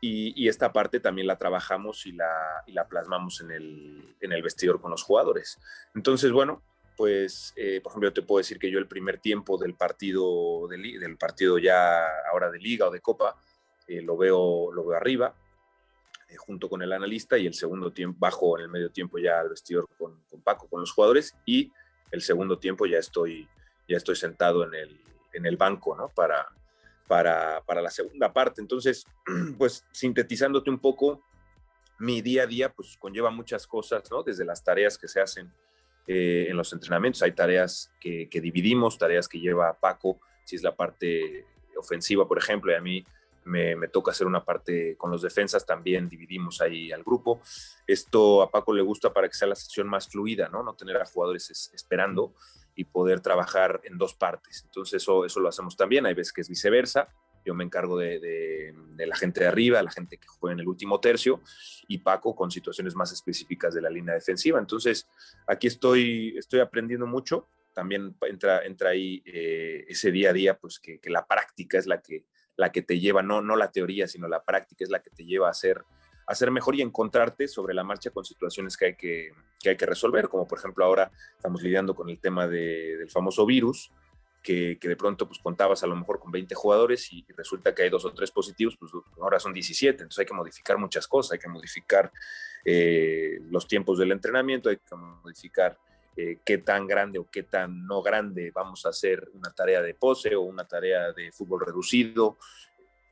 Y, 0.00 0.32
y, 0.42 0.48
esta 0.48 0.72
parte 0.72 1.00
también 1.00 1.26
la 1.26 1.36
trabajamos 1.36 2.06
y 2.06 2.12
la, 2.12 2.62
y 2.66 2.72
la 2.72 2.88
plasmamos 2.88 3.42
en 3.42 3.50
el, 3.50 4.16
en 4.22 4.32
el, 4.32 4.42
vestidor 4.42 4.80
con 4.80 4.90
los 4.90 5.02
jugadores. 5.02 5.58
Entonces, 5.94 6.32
bueno, 6.32 6.62
pues, 6.96 7.52
eh, 7.56 7.82
por 7.82 7.92
ejemplo, 7.92 8.08
yo 8.08 8.14
te 8.14 8.22
puedo 8.22 8.38
decir 8.38 8.58
que 8.58 8.70
yo 8.70 8.78
el 8.78 8.88
primer 8.88 9.18
tiempo 9.18 9.58
del 9.58 9.74
partido, 9.74 10.66
de, 10.68 10.78
del 10.98 11.18
partido 11.18 11.58
ya 11.58 12.06
ahora 12.32 12.50
de 12.50 12.58
liga 12.58 12.88
o 12.88 12.90
de 12.90 13.00
copa, 13.00 13.36
eh, 13.86 14.02
lo, 14.02 14.16
veo, 14.16 14.72
lo 14.72 14.86
veo 14.86 14.96
arriba. 14.96 15.34
eh, 16.28 16.36
junto 16.36 16.68
con 16.68 16.82
el 16.82 16.92
analista 16.92 17.38
y 17.38 17.46
el 17.46 17.54
segundo 17.54 17.92
tiempo, 17.92 18.18
bajo 18.18 18.58
en 18.58 18.64
el 18.64 18.68
medio 18.68 18.90
tiempo 18.90 19.18
ya 19.18 19.40
al 19.40 19.50
vestidor 19.50 19.88
con, 19.96 20.20
con, 20.28 20.40
Paco, 20.40 20.68
con 20.68 20.80
los 20.80 20.92
jugadores 20.92 21.36
y 21.44 21.72
el 22.10 22.20
segundo 22.20 22.58
tiempo 22.58 22.86
ya 22.86 22.98
estoy, 22.98 23.48
ya 23.88 23.96
estoy 23.96 24.16
sentado 24.16 24.64
en 24.64 24.74
el, 24.74 25.00
en 25.32 25.46
el 25.46 25.56
banco, 25.56 25.96
¿no? 25.96 26.08
Para, 26.08 26.46
para, 27.06 27.62
para 27.64 27.80
la 27.82 27.90
segunda 27.90 28.32
parte. 28.32 28.60
Entonces, 28.60 29.06
pues 29.58 29.84
sintetizándote 29.92 30.70
un 30.70 30.78
poco, 30.78 31.22
mi 31.98 32.20
día 32.20 32.42
a 32.42 32.46
día 32.46 32.72
pues 32.72 32.96
conlleva 32.98 33.30
muchas 33.30 33.66
cosas, 33.66 34.10
¿no? 34.10 34.22
Desde 34.22 34.44
las 34.44 34.62
tareas 34.62 34.98
que 34.98 35.08
se 35.08 35.20
hacen 35.20 35.52
eh, 36.06 36.46
en 36.48 36.56
los 36.56 36.72
entrenamientos, 36.72 37.22
hay 37.22 37.32
tareas 37.32 37.90
que, 38.00 38.28
que, 38.28 38.40
dividimos, 38.40 38.98
tareas 38.98 39.28
que 39.28 39.40
lleva 39.40 39.78
Paco, 39.78 40.20
si 40.44 40.56
es 40.56 40.62
la 40.62 40.74
parte 40.76 41.44
ofensiva, 41.76 42.28
por 42.28 42.38
ejemplo, 42.38 42.70
y 42.70 42.74
a 42.74 42.80
mí 42.80 43.04
me, 43.46 43.88
toca 43.88 44.10
hacer 44.10 44.26
una 44.26 44.44
parte 44.44 44.96
con 44.96 45.10
los 45.10 45.22
defensas, 45.22 45.64
también 45.64 46.08
dividimos 46.08 46.60
ahí 46.60 46.92
al 46.92 47.02
grupo. 47.02 47.40
Esto 47.86 48.42
a 48.42 48.50
Paco 48.50 48.74
le 48.74 48.82
gusta 48.82 49.12
para 49.12 49.28
que 49.28 49.34
sea 49.34 49.48
la 49.48 49.54
sesión 49.54 49.88
más 49.88 50.08
fluida, 50.08 50.48
¿no? 50.48 50.62
No 50.62 50.74
tener 50.74 50.96
a 50.96 51.06
jugadores 51.06 51.70
esperando 51.72 52.34
y 52.74 52.84
poder 52.84 53.20
trabajar 53.20 53.80
en 53.84 53.96
dos 53.96 54.14
partes. 54.14 54.62
Entonces 54.64 55.02
eso, 55.02 55.24
eso 55.24 55.40
lo 55.40 55.48
hacemos 55.48 55.76
también, 55.76 56.06
hay 56.06 56.14
veces 56.14 56.32
que 56.32 56.42
es 56.42 56.48
viceversa, 56.48 57.08
yo 57.46 57.54
me 57.54 57.64
encargo 57.64 57.96
de, 57.96 58.74
la 58.98 59.16
gente 59.16 59.40
de 59.40 59.46
arriba, 59.46 59.80
la 59.80 59.90
gente 59.90 60.18
que 60.18 60.26
juega 60.26 60.54
en 60.54 60.60
el 60.60 60.68
último 60.68 60.98
tercio, 60.98 61.40
y 61.86 61.98
Paco 61.98 62.34
con 62.34 62.50
situaciones 62.50 62.96
más 62.96 63.12
específicas 63.12 63.72
de 63.72 63.80
la 63.80 63.88
línea 63.88 64.14
defensiva. 64.14 64.58
Entonces, 64.58 65.06
aquí 65.46 65.68
estoy, 65.68 66.36
estoy 66.36 66.58
aprendiendo 66.58 67.06
mucho. 67.06 67.46
También 67.72 68.16
entra, 68.22 68.64
entra 68.64 68.90
ahí 68.90 69.22
eh, 69.24 69.84
ese 69.86 70.10
día 70.10 70.30
a 70.30 70.32
día, 70.32 70.58
pues 70.58 70.80
que, 70.80 70.98
la 71.04 71.24
práctica 71.24 71.78
es 71.78 71.86
la 71.86 72.02
que, 72.02 72.24
la 72.56 72.72
que 72.72 72.82
te 72.82 72.98
lleva, 72.98 73.22
no, 73.22 73.42
no 73.42 73.56
la 73.56 73.70
teoría, 73.70 74.08
sino 74.08 74.28
la 74.28 74.42
práctica 74.42 74.84
es 74.84 74.90
la 74.90 75.00
que 75.00 75.10
te 75.10 75.24
lleva 75.24 75.48
a 75.48 75.54
ser, 75.54 75.84
a 76.26 76.34
ser 76.34 76.50
mejor 76.50 76.74
y 76.74 76.82
encontrarte 76.82 77.48
sobre 77.48 77.74
la 77.74 77.84
marcha 77.84 78.10
con 78.10 78.24
situaciones 78.24 78.76
que 78.76 78.86
hay 78.86 78.94
que, 78.96 79.32
que 79.60 79.70
hay 79.70 79.76
que 79.76 79.86
resolver, 79.86 80.28
como 80.28 80.46
por 80.46 80.58
ejemplo 80.58 80.84
ahora 80.84 81.10
estamos 81.36 81.62
lidiando 81.62 81.94
con 81.94 82.08
el 82.08 82.18
tema 82.18 82.46
de, 82.46 82.96
del 82.96 83.10
famoso 83.10 83.44
virus, 83.46 83.92
que, 84.42 84.78
que, 84.80 84.88
de 84.88 84.96
pronto 84.96 85.26
pues 85.26 85.40
contabas 85.40 85.82
a 85.82 85.88
lo 85.88 85.96
mejor 85.96 86.20
con 86.20 86.30
20 86.30 86.54
jugadores 86.54 87.12
y, 87.12 87.24
resulta 87.36 87.74
que 87.74 87.82
hay 87.82 87.90
dos 87.90 88.04
o 88.04 88.12
tres 88.12 88.30
positivos, 88.30 88.76
pues 88.78 88.92
ahora 89.20 89.40
son 89.40 89.52
17, 89.52 90.02
entonces 90.02 90.20
hay 90.20 90.26
que 90.26 90.34
modificar 90.34 90.78
muchas 90.78 91.08
cosas, 91.08 91.32
hay 91.32 91.38
que 91.38 91.48
modificar 91.48 92.12
eh, 92.64 93.40
los 93.50 93.66
tiempos 93.66 93.98
del 93.98 94.12
entrenamiento, 94.12 94.68
hay 94.68 94.76
que 94.76 94.94
modificar 94.94 95.76
eh, 96.16 96.38
qué 96.44 96.58
tan 96.58 96.86
grande 96.86 97.18
o 97.18 97.28
qué 97.30 97.42
tan 97.42 97.86
no 97.86 98.02
grande 98.02 98.50
vamos 98.50 98.86
a 98.86 98.88
hacer 98.88 99.30
una 99.34 99.52
tarea 99.52 99.82
de 99.82 99.94
pose 99.94 100.34
o 100.34 100.42
una 100.42 100.66
tarea 100.66 101.12
de 101.12 101.30
fútbol 101.30 101.60
reducido, 101.66 102.38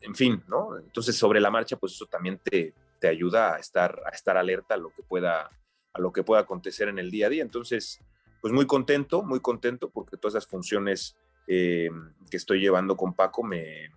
en 0.00 0.14
fin, 0.14 0.42
¿no? 0.48 0.78
Entonces 0.78 1.16
sobre 1.16 1.40
la 1.40 1.50
marcha, 1.50 1.76
pues 1.76 1.92
eso 1.92 2.06
también 2.06 2.40
te, 2.42 2.74
te 2.98 3.08
ayuda 3.08 3.54
a 3.54 3.58
estar, 3.58 4.00
a 4.06 4.10
estar 4.10 4.36
alerta 4.36 4.74
a 4.74 4.78
lo 4.78 4.90
que 4.90 5.02
pueda 5.02 5.50
a 5.94 6.00
lo 6.00 6.12
que 6.12 6.24
pueda 6.24 6.40
acontecer 6.40 6.88
en 6.88 6.98
el 6.98 7.10
día 7.10 7.26
a 7.26 7.30
día. 7.30 7.42
Entonces, 7.42 8.00
pues 8.40 8.52
muy 8.52 8.66
contento, 8.66 9.22
muy 9.22 9.40
contento 9.40 9.90
porque 9.90 10.16
todas 10.16 10.34
esas 10.34 10.46
funciones 10.46 11.16
eh, 11.46 11.88
que 12.30 12.36
estoy 12.36 12.60
llevando 12.60 12.96
con 12.96 13.14
Paco 13.14 13.42
me, 13.42 13.90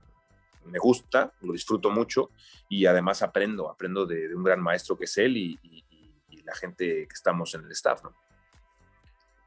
me, 0.66 0.80
gusta, 0.80 1.34
lo 1.42 1.54
disfruto 1.54 1.90
mucho 1.90 2.30
y 2.70 2.86
además 2.86 3.22
aprendo, 3.24 3.70
aprendo 3.70 4.06
de, 4.06 4.34
un 4.36 4.44
gran 4.44 4.62
maestro 4.62 4.98
que 4.98 5.06
es 5.06 5.18
él 5.18 5.38
y, 5.38 5.60
y, 5.64 5.84
y, 6.30 6.44
la 6.44 6.56
gente 6.56 7.08
que 7.08 7.14
estamos 7.14 7.56
en 7.56 7.66
el 7.66 7.72
staff, 7.72 8.04
¿no? 8.04 8.16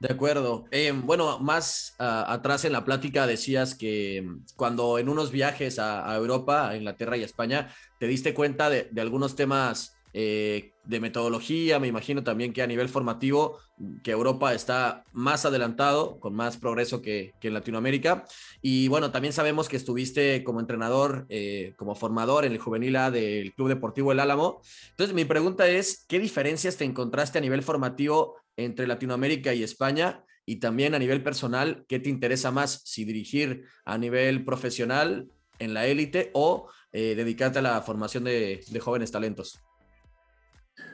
De 0.00 0.10
acuerdo. 0.10 0.64
Eh, 0.70 0.92
bueno, 0.94 1.38
más 1.40 1.94
uh, 2.00 2.24
atrás 2.26 2.64
en 2.64 2.72
la 2.72 2.86
plática 2.86 3.26
decías 3.26 3.74
que 3.74 4.22
mm, 4.22 4.44
cuando 4.56 4.98
en 4.98 5.10
unos 5.10 5.30
viajes 5.30 5.78
a, 5.78 6.16
Europa, 6.16 6.70
a 6.70 6.76
Inglaterra 6.76 7.18
y 7.18 7.22
a 7.22 7.26
España, 7.26 7.74
te 7.98 8.06
diste 8.06 8.32
cuenta 8.32 8.70
de, 8.70 8.88
algunos 8.98 9.36
temas 9.36 9.94
eh, 10.14 10.72
de 10.84 11.00
metodología, 11.00 11.78
me 11.78 11.86
imagino 11.86 12.24
también 12.24 12.54
que 12.54 12.62
a 12.62 12.66
nivel 12.66 12.88
formativo, 12.88 13.58
que 14.02 14.10
Europa 14.10 14.54
está 14.54 15.04
más 15.12 15.44
adelantado, 15.44 16.18
con 16.18 16.34
más 16.34 16.56
progreso 16.56 17.02
que, 17.02 17.34
que 17.38 17.48
en 17.48 17.54
Latinoamérica. 17.54 18.24
Y 18.62 18.88
bueno, 18.88 19.12
también 19.12 19.34
sabemos 19.34 19.68
que 19.68 19.76
estuviste 19.76 20.42
como 20.44 20.60
entrenador, 20.60 21.26
eh, 21.28 21.74
como 21.76 21.94
formador 21.94 22.46
en 22.46 22.52
el 22.52 22.58
juvenil 22.58 22.96
A 22.96 23.10
del 23.10 23.52
Club 23.52 23.68
Deportivo 23.68 24.12
El 24.12 24.20
Álamo. 24.20 24.62
Entonces, 24.92 25.14
mi 25.14 25.26
pregunta 25.26 25.68
es, 25.68 26.06
¿qué 26.08 26.18
diferencias 26.18 26.78
te 26.78 26.86
encontraste 26.86 27.36
a 27.36 27.42
nivel 27.42 27.62
formativo 27.62 28.36
entre 28.64 28.86
Latinoamérica 28.86 29.54
y 29.54 29.62
España? 29.62 30.24
Y 30.46 30.56
también 30.56 30.94
a 30.94 30.98
nivel 30.98 31.22
personal, 31.22 31.84
¿qué 31.88 32.00
te 32.00 32.08
interesa 32.08 32.50
más? 32.50 32.82
Si 32.84 33.04
dirigir 33.04 33.64
a 33.84 33.98
nivel 33.98 34.44
profesional 34.44 35.28
en 35.58 35.74
la 35.74 35.86
élite 35.86 36.30
o 36.34 36.68
eh, 36.92 37.14
dedicarte 37.14 37.60
a 37.60 37.62
la 37.62 37.80
formación 37.82 38.24
de, 38.24 38.64
jóvenes 38.80 39.12
talentos. 39.12 39.60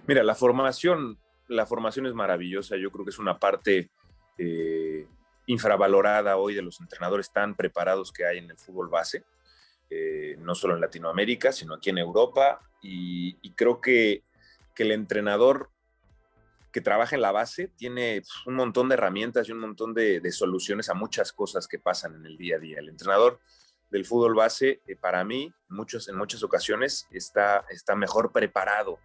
Mira, 0.06 0.22
la 0.22 0.34
formación, 0.34 1.18
la 1.48 1.64
formación 1.64 2.06
es 2.06 2.12
maravillosa. 2.12 2.76
Yo 2.76 2.90
creo 2.90 3.04
que 3.04 3.12
es 3.12 3.18
una 3.18 3.38
parte 3.38 3.90
eh, 4.36 5.06
infravalorada 5.46 6.36
hoy 6.36 6.54
de 6.54 6.62
los 6.62 6.80
entrenadores 6.80 7.32
tan 7.32 7.54
preparados 7.54 8.12
que 8.12 8.26
hay 8.26 8.38
en 8.38 8.50
el 8.50 8.58
fútbol 8.58 8.88
base, 8.88 9.24
eh, 9.88 10.36
no 10.38 10.54
solo 10.54 10.74
en 10.74 10.82
Latinoamérica, 10.82 11.50
sino 11.52 11.74
aquí 11.74 11.90
en 11.90 11.98
Europa. 11.98 12.60
Y, 12.82 13.38
y 13.40 13.52
creo 13.52 13.80
que, 13.80 14.22
que, 14.74 14.82
el 14.82 14.92
entrenador 14.92 15.70
que 16.76 16.82
trabaja 16.82 17.16
en 17.16 17.22
la 17.22 17.32
base 17.32 17.68
tiene 17.68 18.22
un 18.44 18.52
montón 18.52 18.90
de 18.90 18.96
herramientas 18.96 19.48
y 19.48 19.52
un 19.52 19.60
montón 19.60 19.94
de, 19.94 20.20
de, 20.20 20.30
soluciones 20.30 20.90
a 20.90 20.94
muchas 20.94 21.32
cosas 21.32 21.66
que 21.66 21.78
pasan 21.78 22.16
en 22.16 22.26
el 22.26 22.36
día 22.36 22.56
a 22.56 22.58
día. 22.58 22.80
El 22.80 22.90
entrenador 22.90 23.40
del 23.88 24.04
fútbol 24.04 24.34
base, 24.34 24.82
eh, 24.86 24.94
para 24.94 25.24
mí, 25.24 25.50
muchos, 25.70 26.06
en 26.10 26.18
muchas 26.18 26.42
ocasiones, 26.42 27.08
está, 27.10 27.64
está 27.70 27.96
mejor 27.96 28.30
preparado 28.30 28.98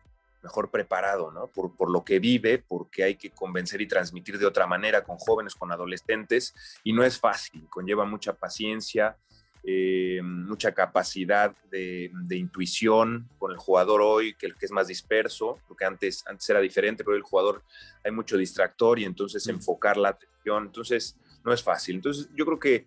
mejor 0.44 0.70
preparado, 0.70 1.32
¿no? 1.32 1.48
Por, 1.48 1.78
por, 1.78 1.90
lo 1.90 2.04
que 2.04 2.20
vive, 2.20 2.58
porque 2.58 3.04
hay 3.04 3.16
que 3.16 3.30
convencer 3.30 3.80
y 3.80 3.88
transmitir 3.88 4.38
de 4.40 4.48
otra 4.48 4.68
manera 4.68 5.04
con 5.04 5.18
jóvenes, 5.18 5.56
con 5.56 5.72
adolescentes, 5.72 6.54
y 6.84 6.92
no 6.92 7.04
es 7.06 7.20
fácil, 7.20 7.70
conlleva 7.70 8.06
mucha 8.06 8.34
paciencia, 8.34 9.18
eh, 9.64 10.22
mucha 10.24 10.74
capacidad 10.74 11.56
de, 11.70 12.12
de, 12.14 12.36
intuición 12.36 13.30
con 13.38 13.52
el 13.52 13.58
jugador 13.58 14.02
hoy, 14.02 14.34
que, 14.34 14.54
que 14.54 14.66
es 14.66 14.72
más 14.72 14.88
disperso, 14.88 15.60
porque 15.68 15.86
antes, 15.86 16.24
antes 16.26 16.50
era 16.50 16.60
diferente, 16.60 17.04
pero 17.04 17.16
el 17.16 17.24
jugador 17.24 17.64
hay 18.04 18.12
mucho 18.12 18.38
distractor 18.38 19.00
y 19.00 19.06
entonces 19.06 19.46
enfocar 19.48 19.98
la 19.98 20.10
atención, 20.10 20.66
entonces 20.66 21.16
no 21.44 21.54
es 21.54 21.62
fácil. 21.62 21.98
Entonces 21.98 22.28
yo 22.36 22.46
creo 22.46 22.60
que 22.60 22.86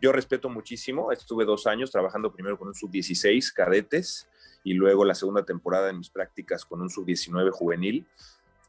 yo 0.00 0.12
respeto 0.12 0.48
muchísimo, 0.48 1.12
estuve 1.12 1.44
dos 1.44 1.66
años 1.66 1.90
trabajando 1.90 2.32
primero 2.32 2.58
con 2.58 2.68
un 2.68 2.74
sub-16 2.74 3.52
cadetes, 3.52 4.28
y 4.66 4.74
luego 4.74 5.04
la 5.04 5.14
segunda 5.14 5.44
temporada 5.44 5.86
de 5.86 5.92
mis 5.92 6.10
prácticas 6.10 6.64
con 6.64 6.82
un 6.82 6.90
sub-19 6.90 7.52
juvenil. 7.52 8.04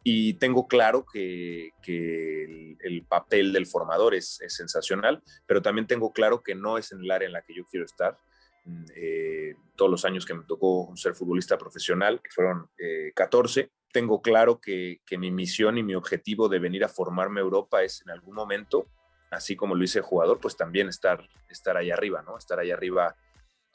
Y 0.10 0.36
tengo 0.36 0.70
claro 0.70 1.06
que, 1.06 1.74
el, 1.86 2.78
el, 2.80 3.04
papel 3.04 3.52
del 3.52 3.68
formador 3.68 4.16
es, 4.16 4.40
sensacional, 4.48 5.22
pero 5.46 5.62
también 5.62 5.86
tengo 5.86 6.14
claro 6.14 6.42
que 6.42 6.56
no 6.56 6.78
es 6.78 6.94
en 6.94 7.02
el 7.02 7.12
área 7.12 7.26
en 7.26 7.34
la 7.34 7.42
que 7.42 7.54
yo 7.54 7.66
quiero 7.66 7.86
estar. 7.86 8.18
Mm, 8.64 8.86
eh, 8.96 9.56
todos 9.76 9.92
los 9.92 10.06
años 10.06 10.26
que 10.26 10.34
me 10.34 10.46
tocó 10.46 10.94
ser 10.96 11.14
futbolista 11.14 11.58
profesional, 11.58 12.22
que 12.24 12.30
fueron 12.32 12.70
eh, 12.80 13.12
14, 13.16 13.70
tengo 13.92 14.22
claro 14.22 14.62
que, 14.62 15.02
que, 15.06 15.18
mi 15.18 15.30
misión 15.30 15.78
y 15.78 15.84
mi 15.84 15.94
objetivo 15.94 16.48
de 16.48 16.60
venir 16.60 16.86
a 16.86 16.88
formarme 16.88 17.42
a 17.42 17.44
Europa 17.44 17.84
es 17.84 18.02
en 18.06 18.12
algún 18.12 18.36
momento, 18.36 18.88
así 19.30 19.58
como 19.58 19.76
lo 19.76 19.84
hice 19.84 20.00
jugador, 20.00 20.40
pues 20.40 20.56
también 20.56 20.88
estar, 20.88 21.28
estar 21.50 21.76
ahí 21.76 21.92
arriba, 21.92 22.22
¿no? 22.22 22.38
Estar 22.38 22.60
ahí 22.60 22.72
arriba 22.72 23.14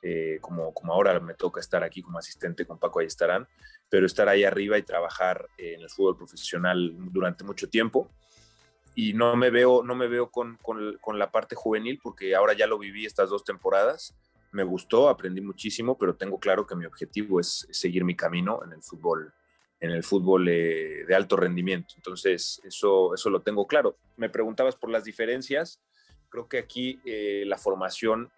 eh, 0.02 0.38
como, 0.40 0.74
como 0.74 0.92
ahora 0.92 1.18
me 1.20 1.34
toca 1.34 1.60
estar 1.60 1.82
aquí 1.82 2.02
como 2.02 2.18
asistente 2.18 2.66
con 2.66 2.78
Paco 2.78 3.00
estarán 3.00 3.46
pero 3.92 4.06
estar 4.06 4.26
ahí 4.26 4.42
arriba 4.42 4.78
y 4.78 4.82
trabajar 4.82 5.50
en 5.58 5.82
el 5.82 5.90
fútbol 5.90 6.16
profesional 6.16 6.94
durante 7.12 7.44
mucho 7.44 7.68
tiempo. 7.68 8.08
Y 8.94 9.12
no 9.12 9.36
me 9.36 9.50
veo, 9.50 9.82
no 9.82 9.94
me 9.94 10.08
veo 10.08 10.30
con, 10.30 10.56
con, 10.62 10.96
con, 10.98 11.18
la 11.18 11.30
parte 11.30 11.56
juvenil 11.56 12.00
porque 12.02 12.34
ahora 12.34 12.54
ya 12.54 12.66
lo 12.66 12.78
viví 12.78 13.04
estas 13.04 13.28
dos 13.28 13.44
temporadas. 13.44 14.14
Me 14.50 14.62
gustó, 14.62 15.10
aprendí 15.10 15.42
muchísimo, 15.42 15.98
pero 15.98 16.14
tengo 16.14 16.40
claro 16.40 16.66
que 16.66 16.74
mi 16.74 16.86
objetivo 16.86 17.38
es 17.38 17.68
seguir 17.70 18.02
mi 18.04 18.16
camino 18.16 18.64
en 18.64 18.72
el 18.72 18.82
fútbol, 18.82 19.30
en 19.78 19.90
el 19.90 20.02
fútbol 20.02 20.48
eh, 20.48 21.04
de 21.06 21.14
alto 21.14 21.36
rendimiento. 21.36 21.92
Entonces, 21.94 22.62
eso, 22.64 23.12
eso 23.14 23.28
lo 23.28 23.42
tengo 23.42 23.66
claro. 23.66 23.98
Me 24.16 24.30
preguntabas 24.30 24.74
por 24.74 24.88
las 24.88 25.04
diferencias. 25.04 25.82
Creo 26.30 26.48
que 26.48 26.56
aquí 26.56 26.98
eh, 27.04 27.44
la 27.44 27.58
formación 27.58 28.32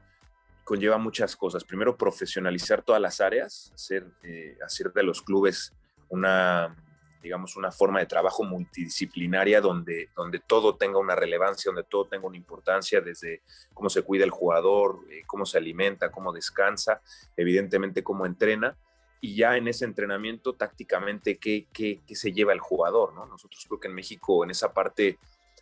conlleva 0.64 0.99
muchas 0.99 1.37
cosas. 1.37 1.64
Primero, 1.64 1.97
profesionalizar 1.97 2.83
todas 2.83 3.00
las 3.00 3.21
áreas, 3.21 3.71
hacer, 3.75 4.06
eh, 4.23 4.56
hacer 4.64 4.92
de 4.92 5.02
los 5.02 5.23
clubes 5.23 5.73
una, 6.09 6.75
digamos, 7.23 7.56
una 7.56 7.71
forma 7.71 8.00
de 8.00 8.06
trabajo 8.06 8.42
multidisciplinaria 8.44 9.61
donde, 9.61 10.11
donde 10.16 10.40
todo 10.40 10.76
tenga 10.76 10.99
una 10.99 11.14
relevancia, 11.14 11.71
donde 11.71 11.88
todo 11.88 12.06
tenga 12.06 12.26
una 12.26 12.37
importancia, 12.37 13.00
desde 13.00 13.42
cómo 13.73 13.90
se 13.90 14.02
cuida 14.02 14.25
el 14.25 14.30
jugador, 14.30 15.00
eh, 15.11 15.23
cómo 15.26 15.47
se 15.47 15.59
alimenta, 15.59 16.11
cómo 16.11 16.33
descansa, 16.33 17.00
evidentemente 17.37 18.02
cómo 18.02 18.26
entrena, 18.26 18.76
y 19.21 19.37
ya 19.37 19.56
en 19.56 19.68
ese 19.68 19.87
entrenamiento 19.87 20.52
tácticamente 20.52 21.38
qué, 21.38 21.66
qué, 21.73 22.02
qué 22.06 22.14
se 22.14 22.33
lleva 22.33 22.52
el 22.52 22.61
jugador. 22.61 23.14
¿no? 23.14 23.25
Nosotros 23.25 23.64
creo 23.66 23.80
que 23.80 23.88
en 23.88 23.94
México 23.94 24.44
en 24.44 24.50
esa 24.50 24.75
parte 24.75 25.18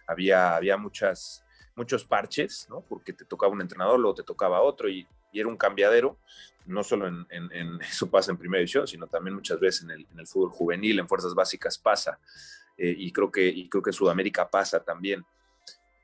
había, 0.06 0.56
había 0.56 0.76
muchas 0.76 1.44
muchos 1.76 2.05
parches, 2.05 2.67
¿no? 2.69 2.83
Porque 2.83 3.12
te 3.12 3.25
tocaba 3.25 3.52
un 3.52 3.61
entrenador, 3.61 3.99
luego 3.99 4.14
te 4.14 4.23
tocaba 4.23 4.61
otro 4.61 4.88
y 4.88 5.07
era 5.33 5.49
un 5.49 5.57
cambiadero, 5.57 6.19
no 6.67 6.83
solo 6.83 7.09
en, 7.09 7.26
en, 7.31 7.81
eso 7.83 8.11
pasa 8.11 8.31
en 8.31 8.38
primera 8.38 8.59
división, 8.59 8.87
sino 8.87 9.07
también 9.07 9.35
muchas 9.35 9.59
veces 9.59 9.83
en 9.83 9.91
el, 9.91 10.07
en 10.17 10.26
fútbol 10.26 10.50
juvenil, 10.50 10.99
en 10.99 11.09
fuerzas 11.09 11.35
básicas 11.35 11.79
pasa, 11.79 12.19
eh, 12.76 12.95
y, 12.97 13.12
creo 13.12 13.31
que, 13.31 13.69
creo 13.69 13.83
que 13.83 13.91
en 13.91 13.95
Sudamérica 13.95 14.49
pasa 14.49 14.83
también. 14.83 15.25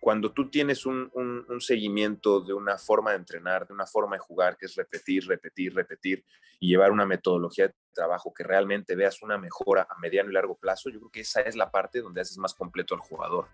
Cuando 0.00 0.32
tú 0.32 0.48
tienes 0.48 0.86
un, 0.86 1.10
un, 1.14 1.60
seguimiento 1.60 2.40
de 2.40 2.52
una 2.52 2.78
forma 2.78 3.10
de 3.10 3.16
entrenar, 3.16 3.66
de 3.66 3.74
una 3.74 3.86
forma 3.86 4.14
de 4.14 4.20
jugar, 4.20 4.56
que 4.56 4.66
es 4.66 4.76
repetir, 4.76 5.26
repetir, 5.26 5.74
repetir, 5.74 6.24
y 6.60 6.68
llevar 6.68 6.92
una 6.92 7.04
metodología 7.04 7.68
de 7.68 7.74
trabajo 7.92 8.32
que 8.32 8.44
realmente 8.44 8.94
veas 8.94 9.22
una 9.22 9.38
mejora 9.38 9.88
a 9.90 9.98
mediano 9.98 10.30
y 10.30 10.34
largo 10.34 10.56
plazo, 10.56 10.88
yo 10.88 11.00
creo 11.00 11.10
que 11.10 11.20
esa 11.20 11.40
es 11.40 11.56
la 11.56 11.70
parte 11.70 12.00
donde 12.00 12.20
haces 12.20 12.38
más 12.38 12.54
completo 12.54 12.94
al 12.94 13.00
jugador. 13.00 13.48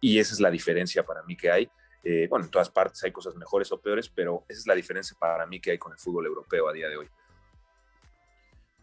Y 0.00 0.18
esa 0.18 0.34
es 0.34 0.40
la 0.40 0.50
diferencia 0.50 1.04
para 1.04 1.22
mí 1.22 1.36
que 1.36 1.50
hay 1.50 1.70
eh, 2.08 2.28
bueno, 2.30 2.44
en 2.44 2.52
todas 2.52 2.70
partes 2.70 3.02
hay 3.02 3.10
cosas 3.10 3.34
mejores 3.34 3.72
o 3.72 3.80
peores, 3.80 4.08
pero 4.08 4.44
esa 4.48 4.60
es 4.60 4.66
la 4.68 4.76
diferencia 4.76 5.16
para 5.18 5.44
mí 5.44 5.58
que 5.58 5.72
hay 5.72 5.78
con 5.78 5.90
el 5.90 5.98
fútbol 5.98 6.26
europeo 6.26 6.68
a 6.68 6.72
día 6.72 6.88
de 6.88 6.98
hoy. 6.98 7.08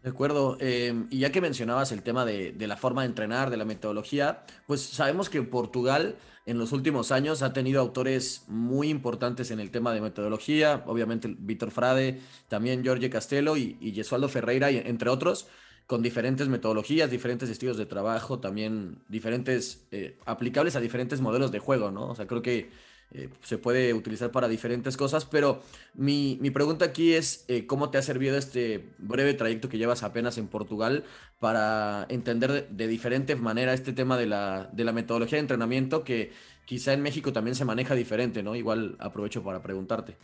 De 0.02 0.10
acuerdo. 0.10 0.58
Em, 0.60 1.06
y 1.10 1.20
ya 1.20 1.32
que 1.32 1.40
mencionabas 1.40 1.90
el 1.90 2.02
tema 2.02 2.26
de, 2.26 2.54
la 2.58 2.76
forma 2.76 3.00
de 3.00 3.06
entrenar, 3.06 3.48
de 3.48 3.56
la 3.56 3.64
metodología, 3.64 4.44
pues 4.66 4.82
sabemos 4.82 5.30
que 5.30 5.40
Portugal 5.40 6.18
en 6.44 6.58
los 6.58 6.72
últimos 6.72 7.12
años 7.12 7.40
ha 7.40 7.54
tenido 7.54 7.80
autores 7.80 8.44
muy 8.46 8.90
importantes 8.90 9.50
en 9.50 9.58
el 9.58 9.70
tema 9.70 9.94
de 9.94 10.02
metodología, 10.02 10.84
obviamente 10.84 11.34
Víctor 11.38 11.70
Frade, 11.70 12.20
también 12.48 12.84
Jorge 12.84 13.08
Castelo 13.08 13.56
y, 13.56 13.78
y 13.80 14.02
Ferreira, 14.28 14.68
entre 14.68 15.08
otros, 15.08 15.48
con 15.86 16.02
diferentes 16.02 16.48
metodologías, 16.48 17.10
diferentes 17.10 17.50
estilos 17.50 17.76
de 17.76 17.86
trabajo, 17.86 18.38
también 18.38 19.02
diferentes, 19.08 19.86
eh, 19.90 20.18
aplicables 20.24 20.76
a 20.76 20.80
diferentes 20.80 21.20
modelos 21.20 21.52
de 21.52 21.58
juego, 21.58 21.90
¿no? 21.90 22.08
O 22.08 22.14
sea, 22.14 22.26
creo 22.26 22.42
que 22.42 22.70
eh, 23.10 23.28
se 23.42 23.58
puede 23.58 23.92
utilizar 23.92 24.32
para 24.32 24.48
diferentes 24.48 24.96
cosas, 24.96 25.24
pero 25.26 25.62
mi, 25.94 26.36
pregunta 26.52 26.86
aquí 26.86 27.12
es, 27.12 27.44
eh, 27.48 27.66
¿cómo 27.66 27.90
te 27.90 27.98
ha 27.98 28.02
servido 28.02 28.36
este 28.36 28.92
breve 28.98 29.34
trayecto 29.34 29.68
que 29.68 29.78
llevas 29.78 30.02
apenas 30.02 30.38
en 30.38 30.48
Portugal 30.48 31.04
para 31.38 32.06
entender 32.08 32.68
de, 32.68 32.86
diferente 32.88 33.36
manera 33.36 33.74
este 33.74 33.92
tema 33.92 34.16
de 34.16 34.26
la, 34.26 34.70
de 34.72 34.84
la 34.84 34.92
metodología 34.92 35.36
de 35.36 35.42
entrenamiento 35.42 36.02
que 36.02 36.32
quizá 36.64 36.92
en 36.92 37.02
México 37.02 37.32
también 37.32 37.54
se 37.54 37.64
maneja 37.64 37.94
diferente, 37.94 38.42
¿no? 38.42 38.56
Igual 38.56 38.96
aprovecho 38.98 39.42
para 39.44 39.62
preguntarte. 39.62 40.16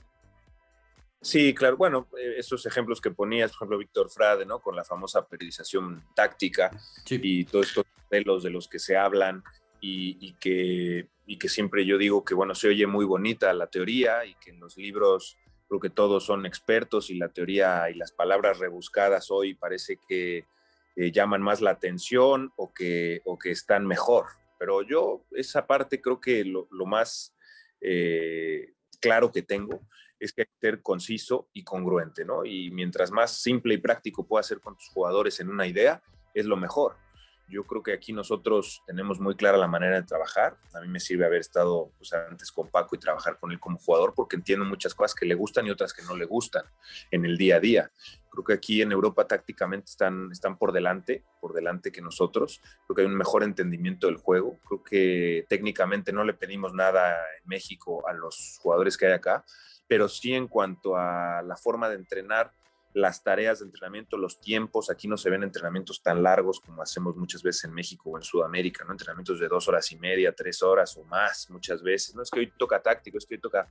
Sí, 1.23 1.55
claro. 1.55 1.77
Bueno, 1.77 2.09
eh, 2.19 2.37
esos 2.39 2.65
ejemplos 2.65 3.00
que 3.00 3.11
ponías, 3.11 3.50
por 3.50 3.59
ejemplo, 3.59 3.79
Víctor 3.79 4.11
Frade, 4.11 4.47
¿no? 4.47 4.61
Con 4.61 4.75
la 4.75 4.85
famosa 4.85 5.27
periodización 5.27 6.03
táctica 6.15 6.71
y 7.09 7.45
todos 7.45 7.69
estos 7.69 7.85
modelos 8.05 8.43
de 8.43 8.50
los 8.50 8.69
que 8.69 8.79
se 8.79 8.97
hablan 8.97 9.43
y, 9.83 10.33
que, 10.35 11.09
y 11.27 11.39
que 11.39 11.49
siempre 11.49 11.85
yo 11.85 11.99
digo 11.99 12.25
que, 12.25 12.35
bueno, 12.35 12.55
se 12.55 12.69
oye 12.69 12.87
muy 12.87 13.05
bonita 13.05 13.53
la 13.53 13.67
teoría 13.67 14.25
y 14.25 14.35
que 14.37 14.50
en 14.50 14.61
los 14.61 14.77
libros 14.77 15.37
creo 15.69 15.81
que 15.81 15.91
todos 15.91 16.25
son 16.25 16.47
expertos 16.47 17.11
y 17.11 17.15
la 17.17 17.29
teoría 17.29 17.89
y 17.91 17.95
las 17.95 18.12
palabras 18.12 18.59
rebuscadas 18.59 19.31
hoy 19.31 19.55
parece 19.55 19.99
que 20.09 20.45
eh, 20.97 21.12
llaman 21.12 21.43
más 21.43 21.61
la 21.61 21.71
atención 21.71 22.53
o 22.57 22.73
que, 22.73 23.23
o 23.25 23.39
que 23.39 23.50
están 23.50 23.87
mejor. 23.87 24.27
Pero 24.59 24.83
yo 24.83 25.25
esa 25.33 25.67
parte 25.67 26.00
creo 26.00 26.21
que 26.21 26.45
lo, 26.45 26.67
más 26.87 27.35
eh, 27.81 28.73
claro 29.00 29.33
que 29.33 29.43
tengo 29.43 29.81
es 30.21 30.33
que 30.33 30.43
hay 30.43 30.47
que 30.47 30.69
ser 30.69 30.83
conciso 30.83 31.49
y 31.53 31.65
congruente, 31.65 32.25
¿no? 32.25 32.45
Y 32.45 32.71
mientras 32.71 33.11
más 33.11 33.43
simple 33.43 33.75
y 33.75 33.79
práctico 33.79 34.27
puedas 34.27 34.47
ser 34.47 34.61
con 34.61 34.77
tus 34.77 34.89
jugadores 34.89 35.41
en 35.41 35.49
una 35.49 35.67
idea, 35.67 36.03
es 36.35 36.45
lo 36.47 36.57
mejor. 36.57 36.97
Yo 37.50 37.65
creo 37.65 37.83
que 37.83 37.93
aquí 37.93 38.12
nosotros 38.12 38.81
tenemos 38.87 39.19
muy 39.19 39.35
clara 39.35 39.59
la 39.59 39.67
manera 39.67 39.97
de 39.97 40.05
trabajar. 40.05 40.57
A 40.73 40.81
mí 40.81 40.87
me 40.87 41.00
sirve 41.00 41.27
haber 41.27 41.41
estado 41.41 41.91
pues, 41.99 42.12
antes 42.12 42.53
con 42.53 42.69
Paco 42.69 42.95
y 42.95 42.99
trabajar 43.00 43.39
con 43.41 43.50
él 43.50 43.59
como 43.59 43.77
jugador 43.77 44.15
porque 44.15 44.37
entiendo 44.37 44.65
muchas 44.65 44.95
cosas 44.95 45.17
que 45.17 45.27
le 45.27 45.35
gustan 45.35 45.67
y 45.67 45.71
otras 45.71 45.93
que 45.93 46.03
no 46.03 46.15
le 46.15 46.27
gustan 46.27 46.62
en 47.11 47.25
el 47.25 47.37
día 47.37 47.57
a 47.57 47.61
día. 47.61 47.91
Creo 48.31 48.45
que 48.45 48.52
aquí 48.52 48.83
en 48.83 48.93
Europa 48.93 49.26
tácticamente 49.26 49.91
están, 49.91 50.30
están 50.30 50.59
por 50.59 50.71
delante, 50.71 51.25
por 51.41 51.52
delante 51.52 51.91
que 51.91 52.00
nosotros. 52.00 52.61
Creo 52.87 52.95
que 52.95 53.02
hay 53.02 53.09
un 53.09 53.17
mejor 53.17 53.43
entendimiento 53.43 54.06
del 54.06 54.19
juego. 54.19 54.61
Creo 54.69 54.85
que 54.85 55.45
técnicamente 55.49 56.13
no 56.13 56.23
le 56.23 56.35
pedimos 56.35 56.73
nada 56.73 57.17
en 57.43 57.49
México 57.49 58.06
a 58.06 58.13
los 58.13 58.61
jugadores 58.63 58.97
que 58.97 59.06
hay 59.06 59.13
acá, 59.13 59.45
pero 59.91 60.09
sí 60.09 60.35
en 60.35 60.47
cuanto 60.47 60.97
a 60.97 61.43
la 61.43 61.57
forma 61.57 61.89
de 61.89 61.97
entrenar 61.97 62.53
las 62.95 63.25
tareas 63.25 63.59
de 63.59 63.65
entrenamiento, 63.65 64.17
los 64.17 64.41
tiempos. 64.41 64.89
Aquí 64.89 65.09
no 65.09 65.17
se 65.17 65.31
ven 65.31 65.43
entrenamientos 65.43 66.00
tan 66.00 66.23
largos 66.23 66.61
como 66.61 66.81
hacemos 66.81 67.17
muchas 67.17 67.43
veces 67.43 67.65
en 67.65 67.73
México 67.73 68.11
o 68.11 68.17
en 68.17 68.23
Sudamérica, 68.23 68.85
¿no? 68.85 68.93
Entrenamientos 68.93 69.41
de 69.41 69.49
dos 69.49 69.67
horas 69.67 69.91
y 69.91 69.97
media, 69.97 70.33
tres 70.33 70.63
horas 70.63 70.97
o 70.97 71.03
más 71.07 71.50
muchas 71.50 71.83
veces. 71.83 72.15
No 72.15 72.23
es 72.23 72.31
que 72.31 72.39
hoy 72.39 72.53
toca 72.57 72.81
táctico, 72.81 73.19
es 73.19 73.26
que 73.26 73.35
hoy 73.35 73.41
toca... 73.41 73.69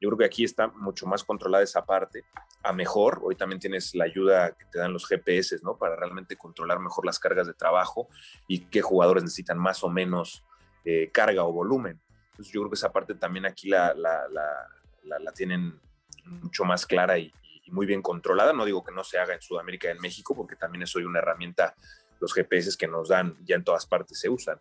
Yo 0.00 0.08
creo 0.08 0.16
que 0.16 0.24
aquí 0.24 0.44
está 0.44 0.68
mucho 0.68 1.06
más 1.06 1.24
controlada 1.24 1.62
esa 1.62 1.84
parte. 1.84 2.24
A 2.62 2.72
mejor, 2.72 3.20
hoy 3.22 3.36
también 3.36 3.60
tienes 3.60 3.94
la 3.94 4.04
ayuda 4.04 4.52
que 4.52 4.64
te 4.64 4.78
dan 4.78 4.94
los 4.94 5.06
GPS, 5.06 5.58
¿no? 5.62 5.76
Para 5.76 5.94
realmente 5.94 6.36
controlar 6.36 6.80
mejor 6.80 7.04
las 7.04 7.18
cargas 7.18 7.46
de 7.46 7.52
trabajo 7.52 8.08
y 8.48 8.60
qué 8.60 8.80
jugadores 8.80 9.24
necesitan 9.24 9.58
más 9.58 9.84
o 9.84 9.90
menos 9.90 10.42
eh, 10.86 11.10
carga 11.12 11.44
o 11.44 11.52
volumen. 11.52 12.00
Entonces 12.30 12.54
yo 12.54 12.62
creo 12.62 12.70
que 12.70 12.76
esa 12.76 12.90
parte 12.90 13.14
también 13.14 13.44
aquí 13.44 13.68
la, 13.68 13.92
la, 13.92 14.26
la, 14.28 14.66
la 15.02 15.32
tienen 15.32 15.80
mucho 16.24 16.64
más 16.64 16.86
clara 16.86 17.18
y, 17.18 17.32
muy 17.66 17.86
bien 17.86 18.02
controlada. 18.02 18.52
No 18.52 18.64
digo 18.64 18.82
que 18.82 18.92
no 18.92 19.04
se 19.04 19.16
haga 19.18 19.32
en 19.32 19.40
Sudamérica 19.40 19.86
y 19.86 19.92
en 19.92 20.00
México, 20.00 20.34
porque 20.34 20.56
también 20.56 20.82
es 20.82 20.96
hoy 20.96 21.04
una 21.04 21.20
herramienta, 21.20 21.76
los 22.18 22.34
GPS 22.34 22.76
que 22.76 22.88
nos 22.88 23.10
dan 23.10 23.36
ya 23.44 23.54
en 23.54 23.62
todas 23.62 23.86
partes 23.86 24.18
se 24.18 24.28
usan. 24.28 24.58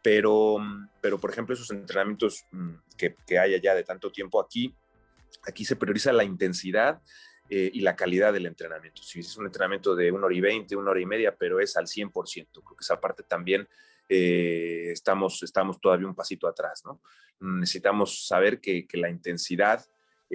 Pero, 0.00 0.58
pero 1.00 1.18
por 1.18 1.30
ejemplo, 1.30 1.52
esos 1.52 1.72
entrenamientos 1.72 2.44
mm, 2.52 2.74
que, 2.96 3.16
que 3.26 3.40
hay 3.40 3.54
allá 3.54 3.74
de 3.74 3.82
tanto 3.82 4.12
tiempo 4.12 4.40
aquí, 4.40 4.72
aquí 5.48 5.64
se 5.64 5.74
prioriza 5.74 6.12
la 6.12 6.22
intensidad 6.22 7.02
eh, 7.50 7.70
y 7.74 7.80
la 7.80 7.96
calidad 7.96 8.32
del 8.32 8.46
entrenamiento. 8.46 9.02
Si 9.02 9.18
es 9.18 9.36
un 9.36 9.46
entrenamiento 9.46 9.96
de 9.96 10.12
una 10.12 10.26
hora 10.26 10.34
y 10.34 10.40
veinte, 10.40 10.76
una 10.76 10.92
hora 10.92 11.00
y 11.00 11.06
media, 11.06 11.34
pero 11.34 11.58
es 11.58 11.76
al 11.76 11.86
100%. 11.86 12.12
Creo 12.12 12.76
que 12.76 12.82
esa 12.82 13.00
parte 13.00 13.22
también 13.24 13.68
eh, 14.08 14.90
estamos, 14.90 15.42
estamos 15.42 15.80
todavía 15.80 16.06
un 16.06 16.14
pasito 16.14 16.46
atrás, 16.46 16.82
¿no? 16.84 17.00
Necesitamos 17.40 18.26
saber 18.26 18.60
que, 18.60 18.86
que 18.86 18.96
la 18.96 19.10
intensidad 19.10 19.84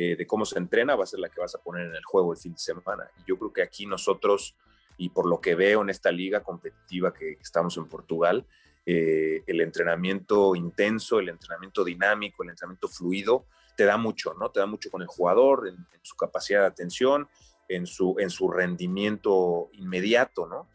eh, 0.01 0.15
de 0.15 0.27
cómo 0.27 0.45
se 0.45 0.57
entrena 0.57 0.95
va 0.95 1.03
a 1.03 1.07
ser 1.07 1.19
la 1.19 1.29
que 1.29 1.41
vas 1.41 1.55
a 1.55 1.61
poner 1.61 1.87
en 1.87 1.95
el 1.95 2.05
juego 2.05 2.31
el 2.31 2.39
fin 2.39 2.53
de 2.53 2.59
semana. 2.59 3.09
Y 3.17 3.27
yo 3.27 3.37
creo 3.37 3.51
que 3.51 3.61
aquí 3.61 3.85
nosotros, 3.85 4.55
y 4.97 5.09
por 5.09 5.27
lo 5.27 5.41
que 5.41 5.55
veo 5.55 5.81
en 5.81 5.89
esta 5.89 6.11
liga 6.11 6.41
competitiva 6.41 7.13
que, 7.13 7.31
estamos 7.41 7.75
en 7.75 7.87
Portugal, 7.89 8.45
eh, 8.85 9.43
el 9.45 9.61
entrenamiento 9.61 10.55
intenso, 10.55 11.19
el 11.19 11.29
entrenamiento 11.29 11.83
dinámico, 11.83 12.43
el 12.43 12.51
entrenamiento 12.51 12.87
fluido, 12.87 13.45
te 13.75 13.83
da 13.83 13.97
mucho, 13.97 14.33
¿no? 14.35 14.51
Te 14.51 14.59
da 14.59 14.67
mucho 14.67 14.89
con 14.89 15.01
el 15.01 15.07
jugador, 15.07 15.67
en, 15.67 15.85
su 16.01 16.15
capacidad 16.15 16.61
de 16.61 16.67
atención, 16.67 17.27
en 17.67 17.85
su, 17.85 18.15
en 18.19 18.29
su 18.29 18.49
rendimiento 18.49 19.69
inmediato, 19.73 20.47
¿no? 20.47 20.69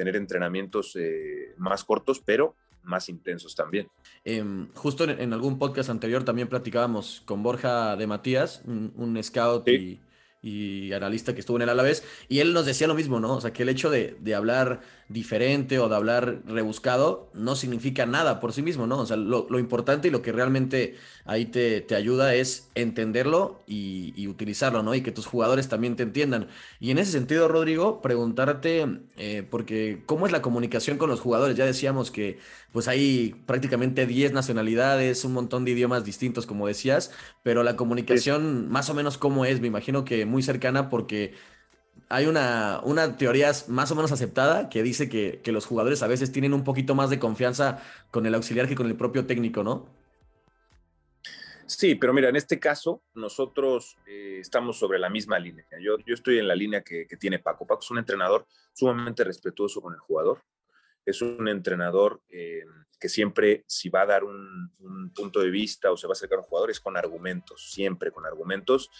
Tener 0.00 0.16
entrenamientos 0.16 0.96
eh, 0.96 1.52
más 1.58 1.84
cortos, 1.84 2.22
pero 2.24 2.56
más 2.84 3.10
intensos 3.10 3.54
también. 3.54 3.86
Em, 4.24 4.72
justo 4.72 5.04
en, 5.04 5.30
algún 5.34 5.58
podcast 5.58 5.90
anterior 5.90 6.24
también 6.24 6.48
platicábamos 6.48 7.20
con 7.26 7.42
Borja 7.42 7.96
de 7.96 8.06
Matías, 8.06 8.62
un, 8.64 9.20
scout 9.22 9.68
y, 9.68 10.00
y, 10.40 10.90
analista 10.94 11.34
que 11.34 11.40
estuvo 11.40 11.58
en 11.58 11.64
el 11.64 11.68
Alavés, 11.68 12.02
y 12.30 12.38
él 12.38 12.54
nos 12.54 12.64
decía 12.64 12.86
lo 12.86 12.94
mismo, 12.94 13.20
¿no? 13.20 13.34
O 13.34 13.40
sea, 13.42 13.52
que 13.52 13.62
el 13.62 13.68
hecho 13.68 13.90
de, 13.90 14.16
de 14.20 14.34
hablar 14.34 14.80
diferente 15.10 15.80
o 15.80 15.88
de 15.88 15.96
hablar 15.96 16.38
rebuscado 16.46 17.28
no 17.34 17.56
significa 17.56 18.06
nada 18.06 18.38
por 18.38 18.52
sí 18.52 18.62
mismo, 18.62 18.86
¿no? 18.86 19.00
O 19.00 19.06
sea, 19.06 19.16
lo, 19.16 19.58
importante 19.58 20.06
y 20.06 20.12
lo 20.12 20.22
que 20.22 20.30
realmente 20.30 20.94
ahí 21.24 21.46
te, 21.46 21.84
ayuda 21.96 22.32
es 22.36 22.70
entenderlo 22.76 23.60
y, 23.66 24.28
utilizarlo, 24.28 24.84
¿no? 24.84 24.94
Y 24.94 25.02
que 25.02 25.10
tus 25.10 25.26
jugadores 25.26 25.68
también 25.68 25.96
te 25.96 26.04
entiendan. 26.04 26.46
Y 26.78 26.92
en 26.92 26.98
ese 26.98 27.10
sentido, 27.10 27.48
Rodrigo, 27.48 28.00
preguntarte, 28.00 29.00
eh, 29.16 29.44
porque 29.50 30.04
¿cómo 30.06 30.26
es 30.26 30.32
la 30.32 30.42
comunicación 30.42 30.96
con 30.96 31.10
los 31.10 31.18
jugadores? 31.18 31.56
Ya 31.56 31.66
decíamos 31.66 32.12
que 32.12 32.38
pues 32.70 32.86
hay 32.86 33.34
prácticamente 33.46 34.06
10 34.06 34.32
nacionalidades, 34.32 35.24
un 35.24 35.32
montón 35.32 35.64
de 35.64 35.72
idiomas 35.72 36.04
distintos, 36.04 36.46
como 36.46 36.68
decías, 36.68 37.10
pero 37.42 37.64
la 37.64 37.74
comunicación 37.74 38.68
más 38.68 38.88
o 38.90 38.94
menos 38.94 39.18
cómo 39.18 39.44
es, 39.44 39.60
me 39.60 39.66
imagino 39.66 40.04
que 40.04 40.24
muy 40.24 40.44
cercana 40.44 40.88
porque 40.88 41.34
hay 42.10 42.26
una, 42.26 42.80
una, 42.82 43.16
teoría 43.16 43.52
más 43.68 43.90
o 43.92 43.94
menos 43.94 44.10
aceptada 44.10 44.68
que 44.68 44.82
dice 44.82 45.08
que, 45.08 45.40
los 45.52 45.64
jugadores 45.64 46.02
a 46.02 46.08
veces 46.08 46.32
tienen 46.32 46.52
un 46.52 46.64
poquito 46.64 46.96
más 46.96 47.08
de 47.08 47.20
confianza 47.20 47.80
con 48.10 48.26
el 48.26 48.34
auxiliar 48.34 48.68
que 48.68 48.74
con 48.74 48.88
el 48.88 48.96
propio 48.96 49.26
técnico, 49.26 49.62
¿no? 49.62 49.88
Sí, 51.66 51.94
pero 51.94 52.12
mira, 52.12 52.28
en 52.28 52.34
este 52.34 52.58
caso 52.58 53.04
nosotros 53.14 53.96
eh, 54.06 54.38
estamos 54.40 54.76
sobre 54.76 54.98
la 54.98 55.08
misma 55.08 55.38
línea. 55.38 55.64
Yo, 55.80 55.98
yo 56.04 56.14
estoy 56.14 56.40
en 56.40 56.48
la 56.48 56.56
línea 56.56 56.82
que, 56.82 57.06
tiene 57.18 57.38
Paco. 57.38 57.64
Paco 57.64 57.82
es 57.82 57.90
un 57.92 57.98
entrenador 57.98 58.44
sumamente 58.72 59.22
respetuoso 59.22 59.80
con 59.80 59.94
el 59.94 60.00
jugador. 60.00 60.42
Es 61.06 61.22
un 61.22 61.46
entrenador 61.46 62.22
eh, 62.28 62.64
que 62.98 63.08
siempre, 63.08 63.64
si 63.68 63.88
va 63.88 64.02
a 64.02 64.06
dar 64.06 64.24
un, 64.24 64.72
un, 64.80 65.12
punto 65.14 65.40
de 65.40 65.50
vista 65.50 65.92
o 65.92 65.96
se 65.96 66.08
va 66.08 66.12
a 66.12 66.14
acercar 66.14 66.38
a 66.38 66.42
un 66.42 66.48
jugador, 66.48 66.70
es 66.72 66.80
con 66.80 66.96
argumentos, 66.96 67.70
siempre 67.70 68.10
con 68.10 68.26
argumentos 68.26 68.90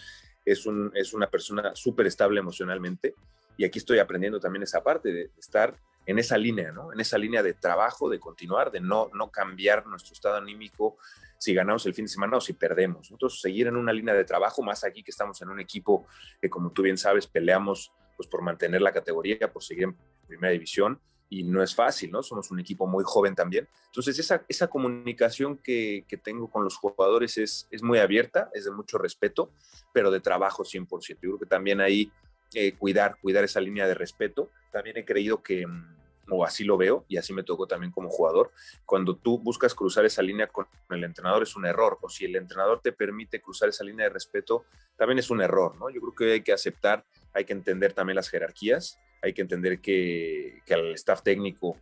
es, 0.53 0.67
un, 0.67 0.91
es 0.95 1.13
una 1.13 1.29
persona 1.29 1.75
súper 1.75 2.07
estable 2.07 2.41
emocionalmente 2.41 3.15
y 3.57 3.65
aquí 3.65 3.79
estoy 3.79 3.99
aprendiendo 3.99 4.41
también 4.41 4.63
esa 4.63 4.83
parte 4.83 5.13
de 5.13 5.31
estar 5.39 5.77
en 6.07 6.19
esa 6.19 6.39
línea, 6.39 6.73
¿no? 6.73 6.93
En 6.93 7.01
esa 7.01 7.19
línea 7.19 7.43
de 7.43 7.55
trabajo, 7.55 8.09
de 8.09 8.19
continuar, 8.19 8.71
de 8.71 8.81
no, 8.81 9.11
no 9.15 9.31
cambiar 9.31 9.87
nuestro 9.87 10.15
estado 10.15 10.37
anímico 10.37 10.97
si 11.39 11.55
ganamos 11.55 11.87
el 11.87 11.95
fin 11.95 12.05
de 12.05 12.11
semana 12.11 12.37
o 12.37 12.41
si 12.41 12.53
perdemos. 12.53 13.11
Nosotros 13.11 13.41
seguir 13.41 13.67
en 13.67 13.77
una 13.77 13.93
línea 13.93 14.15
de 14.15 14.25
trabajo, 14.25 14.63
más 14.63 14.85
aquí 14.85 15.03
que 15.03 15.11
estamos 15.11 15.41
en 15.43 15.49
un 15.49 15.61
equipo 15.61 16.07
que, 16.41 16.51
como 16.51 16.71
tú 16.71 16.83
bien 16.83 16.99
sabes, 16.99 17.27
peleamos 17.27 17.93
pues, 18.17 18.29
por 18.29 18.43
mantener 18.43 18.83
la 18.83 18.93
categoría, 18.93 19.51
por 19.53 19.63
seguir 19.63 19.85
en 19.85 19.97
primera 20.27 20.53
división, 20.53 21.01
y 21.31 21.45
no 21.45 21.63
es 21.63 21.75
fácil, 21.75 22.11
¿no? 22.11 22.23
Somos 22.23 22.51
un 22.51 22.59
equipo 22.59 22.87
muy 22.87 23.05
joven 23.07 23.37
también. 23.37 23.69
Entonces, 23.87 24.19
esa, 24.19 24.45
esa 24.49 24.67
comunicación 24.67 25.57
que, 25.57 26.05
que 26.09 26.17
tengo 26.17 26.51
con 26.51 26.65
los 26.65 26.77
jugadores 26.77 27.39
es, 27.39 27.69
es 27.71 27.83
muy 27.83 28.01
abierta, 28.01 28.51
es 28.53 28.65
de 28.65 28.73
mucho 28.73 28.99
respeto, 28.99 29.53
pero 29.93 30.11
de 30.11 30.21
trabajo 30.21 30.65
100%. 30.65 31.09
Yo 31.09 31.17
creo 31.21 31.39
que 31.39 31.47
también 31.47 31.81
ahí 31.81 32.13
eh, 32.53 32.73
cuidar, 32.77 33.17
cuidar 33.23 33.45
esa 33.45 33.61
línea 33.61 33.87
de 33.87 33.95
respeto. 33.95 34.51
También 34.73 34.97
he 34.97 35.05
creído 35.05 35.41
que 35.41 35.65
mm, 35.65 36.01
o 36.31 36.45
así 36.45 36.65
lo 36.65 36.77
veo, 36.77 37.05
y 37.09 37.17
así 37.17 37.33
me 37.33 37.43
tocó 37.43 37.67
también 37.67 37.93
como 37.93 38.09
jugador, 38.09 38.53
cuando 38.87 39.17
tú 39.17 39.39
buscas 39.39 39.75
cruzar 39.75 40.05
esa 40.05 40.23
línea 40.23 40.47
con 40.47 40.67
el 40.91 41.05
entrenador 41.05 41.43
es 41.43 41.57
un 41.57 41.67
error, 41.67 41.99
o 42.01 42.09
si 42.09 42.25
el 42.25 42.37
entrenador 42.37 42.81
te 42.81 42.93
permite 42.93 43.41
cruzar 43.41 43.69
esa 43.69 43.85
línea 43.85 44.05
de 44.07 44.11
respeto, 44.11 44.65
también 44.97 45.19
es 45.19 45.31
un 45.31 45.43
error, 45.43 45.77
¿no? 45.77 45.91
Yo 45.91 46.01
creo 46.01 46.15
que 46.15 46.33
hay 46.35 46.43
que 46.43 46.53
aceptar, 46.53 47.05
hay 47.33 47.45
que 47.45 47.53
entender 47.53 47.93
también 47.93 48.17
las 48.17 48.29
jerarquías, 48.29 48.99
hay 49.23 49.33
que 49.33 49.43
entender 49.43 49.81
que, 49.81 50.61
que 50.65 50.75
al 50.75 50.95
staff 50.95 51.23
técnico 51.23 51.77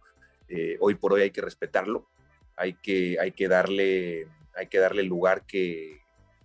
eh, 0.48 0.77
hoy 0.81 0.94
por 0.94 1.12
hoy 1.12 1.22
hay 1.22 1.31
que 1.31 1.40
respetarlo, 1.40 2.09
hay 2.57 2.74
que, 2.74 3.18
hay 3.20 3.33
que 3.33 3.48
darle 3.48 4.27
hay 4.59 4.66
que 4.66 4.79
darle 4.79 5.03
el 5.03 5.07
lugar 5.07 5.46
que, 5.46 6.01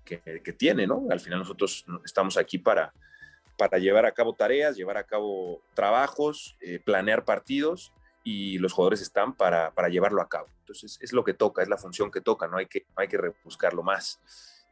que, 0.06 0.20
que 0.44 0.54
tiene, 0.54 0.86
¿no? 0.86 1.08
Al 1.10 1.20
final 1.20 1.40
nosotros 1.40 1.84
estamos 2.06 2.38
aquí 2.38 2.60
para, 2.60 2.94
para 3.58 3.78
llevar 3.80 4.06
a 4.06 4.12
cabo 4.12 4.34
tareas, 4.34 4.76
llevar 4.76 4.98
a 4.98 5.04
cabo 5.04 5.62
trabajos, 5.74 6.56
eh, 6.62 6.80
planear 6.80 7.26
partidos 7.26 7.92
y 8.24 8.58
los 8.60 8.74
jugadores 8.74 9.02
están 9.02 9.36
para, 9.36 9.72
para, 9.72 9.90
llevarlo 9.90 10.22
a 10.22 10.30
cabo. 10.30 10.48
Entonces 10.60 10.98
es 11.02 11.14
lo 11.14 11.24
que 11.24 11.34
toca, 11.34 11.62
es 11.62 11.70
la 11.70 11.78
función 11.78 12.12
que 12.12 12.22
toca, 12.22 12.48
no 12.48 12.58
hay 12.58 12.68
que, 12.68 12.86
hay 12.96 13.08
que 13.08 13.18
rebuscarlo 13.18 13.84
más. 13.84 14.20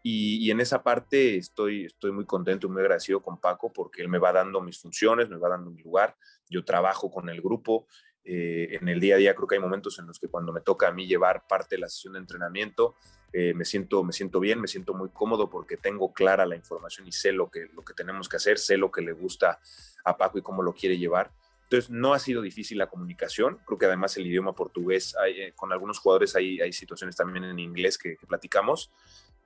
Y, 0.04 0.46
y, 0.46 0.52
en 0.52 0.60
esa 0.60 0.82
parte 0.82 1.38
estoy, 1.38 1.86
estoy 1.86 2.12
muy 2.12 2.26
contento 2.26 2.68
y 2.68 2.70
muy 2.72 2.82
agradecido 2.82 3.22
con 3.22 3.40
Paco 3.40 3.72
porque 3.72 4.02
él 4.02 4.08
me 4.08 4.18
va 4.18 4.34
dando 4.34 4.60
mis 4.62 4.80
funciones, 4.80 5.30
me 5.30 5.38
va 5.38 5.50
dando 5.50 5.70
mi 5.70 5.82
lugar, 5.82 6.16
yo 6.50 6.66
trabajo 6.66 7.12
con 7.12 7.30
el 7.30 7.40
grupo, 7.40 7.86
eh, 8.24 8.78
en 8.80 8.88
el 8.88 9.00
día 9.00 9.16
a 9.16 9.18
día 9.18 9.36
creo 9.36 9.48
que 9.48 9.56
hay 9.56 9.62
momentos 9.62 9.98
en 9.98 10.06
los 10.06 10.20
que 10.20 10.28
cuando 10.28 10.54
me 10.54 10.62
toca 10.62 10.88
a 10.88 10.92
mí 10.92 11.08
llevar 11.08 11.48
parte 11.48 11.76
de 11.76 11.82
la 11.82 11.90
sesión 11.90 12.14
de 12.14 12.20
entrenamiento, 12.20 12.96
eh, 13.34 13.54
me, 13.54 13.66
siento, 13.66 14.04
me 14.04 14.14
siento 14.14 14.40
bien, 14.40 14.60
me 14.60 14.68
siento 14.68 14.94
muy 14.94 15.10
cómodo 15.10 15.50
porque 15.50 15.78
tengo 15.78 16.14
clara 16.14 16.46
la 16.46 16.56
información 16.56 17.08
y 17.08 17.12
sé 17.12 17.32
lo 17.32 17.50
que, 17.50 17.68
lo 17.74 17.84
que 17.84 17.94
tenemos 17.94 18.28
que 18.28 18.38
hacer, 18.38 18.60
sé 18.60 18.78
lo 18.78 18.92
que 18.92 19.02
le 19.02 19.14
gusta 19.14 19.60
a 20.04 20.18
Paco 20.18 20.38
y 20.38 20.42
cómo 20.42 20.62
lo 20.62 20.74
quiere 20.74 20.98
llevar. 20.98 21.32
Entonces, 21.64 21.90
no 21.90 22.14
ha 22.14 22.20
sido 22.20 22.42
difícil 22.42 22.78
la 22.78 22.88
comunicación. 22.88 23.60
Creo 23.66 23.78
que 23.78 23.86
además 23.86 24.18
el 24.18 24.28
idioma 24.28 24.54
portugués, 24.54 25.16
hay, 25.16 25.40
eh, 25.40 25.54
con 25.56 25.72
algunos 25.72 26.00
jugadores 26.00 26.36
hay, 26.36 26.60
hay 26.60 26.74
situaciones 26.74 27.16
también 27.16 27.46
en 27.46 27.58
inglés 27.60 27.98
que, 27.98 28.18
que, 28.18 28.28
platicamos 28.28 28.92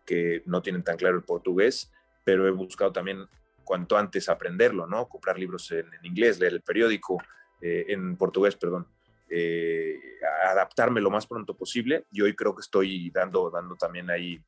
que 0.05 0.43
no 0.45 0.61
tienen 0.61 0.83
tan 0.83 0.97
claro 0.97 1.17
el 1.17 1.23
portugués, 1.23 1.91
pero 2.23 2.47
he 2.47 2.51
buscado 2.51 2.91
también 2.91 3.27
cuanto 3.63 3.97
antes 3.97 4.29
aprenderlo, 4.29 4.87
¿no? 4.87 5.07
Comprar 5.07 5.37
libros 5.37 5.71
en, 5.71 5.87
inglés, 6.03 6.39
leer 6.39 6.53
el 6.53 6.61
periódico, 6.61 7.17
eh, 7.61 7.85
en 7.89 8.15
portugués, 8.15 8.55
perdón, 8.55 8.87
eh, 9.29 9.99
adaptarme 10.47 11.01
lo 11.01 11.09
más 11.09 11.25
pronto 11.25 11.57
posible 11.57 12.05
y 12.11 12.21
hoy 12.21 12.35
creo 12.35 12.53
que 12.55 12.61
estoy 12.61 13.09
dando, 13.09 13.49
dando 13.49 13.75
también 13.75 14.09
ahí 14.09 14.39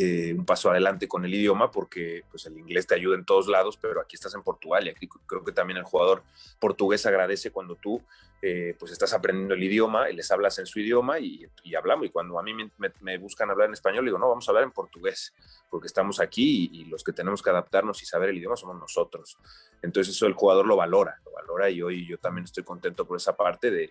eh, 0.00 0.32
un 0.32 0.44
paso 0.44 0.70
adelante 0.70 1.08
con 1.08 1.24
el 1.24 1.34
idioma 1.34 1.72
porque 1.72 2.22
pues 2.30 2.46
el 2.46 2.56
inglés 2.56 2.86
te 2.86 2.94
ayuda 2.94 3.16
en 3.16 3.24
todos 3.24 3.48
lados, 3.48 3.76
pero 3.76 4.00
aquí 4.00 4.14
estás 4.14 4.32
en 4.34 4.42
Portugal 4.42 4.86
y 4.86 4.90
aquí 4.90 5.08
creo 5.26 5.42
que 5.42 5.50
también 5.50 5.78
el 5.78 5.82
jugador 5.82 6.22
portugués 6.60 7.04
agradece 7.04 7.50
cuando 7.50 7.74
tú 7.74 8.00
eh, 8.40 8.76
pues 8.78 8.92
estás 8.92 9.12
aprendiendo 9.12 9.54
el 9.54 9.62
idioma 9.64 10.08
y 10.08 10.14
les 10.14 10.30
hablas 10.30 10.56
en 10.60 10.66
su 10.66 10.78
idioma 10.78 11.18
y, 11.18 11.44
y 11.64 11.74
hablamos. 11.74 12.06
Y 12.06 12.10
cuando 12.10 12.38
a 12.38 12.44
mí 12.44 12.54
me, 12.54 12.70
me, 13.00 13.18
buscan 13.18 13.50
hablar 13.50 13.66
en 13.66 13.72
español, 13.72 14.04
digo, 14.04 14.18
no, 14.18 14.28
vamos 14.28 14.46
a 14.46 14.52
hablar 14.52 14.62
en 14.62 14.70
portugués 14.70 15.34
porque 15.68 15.88
estamos 15.88 16.20
aquí 16.20 16.70
y, 16.70 16.82
y, 16.82 16.84
los 16.84 17.02
que 17.02 17.12
tenemos 17.12 17.42
que 17.42 17.50
adaptarnos 17.50 18.00
y 18.00 18.06
saber 18.06 18.28
el 18.28 18.38
idioma 18.38 18.56
somos 18.56 18.78
nosotros. 18.78 19.36
Entonces 19.82 20.14
eso 20.14 20.26
el 20.26 20.34
jugador 20.34 20.66
lo 20.66 20.76
valora, 20.76 21.20
lo 21.24 21.32
valora 21.32 21.70
y 21.70 21.82
hoy 21.82 22.06
yo 22.06 22.18
también 22.18 22.44
estoy 22.44 22.62
contento 22.62 23.04
por 23.04 23.16
esa 23.16 23.36
parte 23.36 23.72
de, 23.72 23.90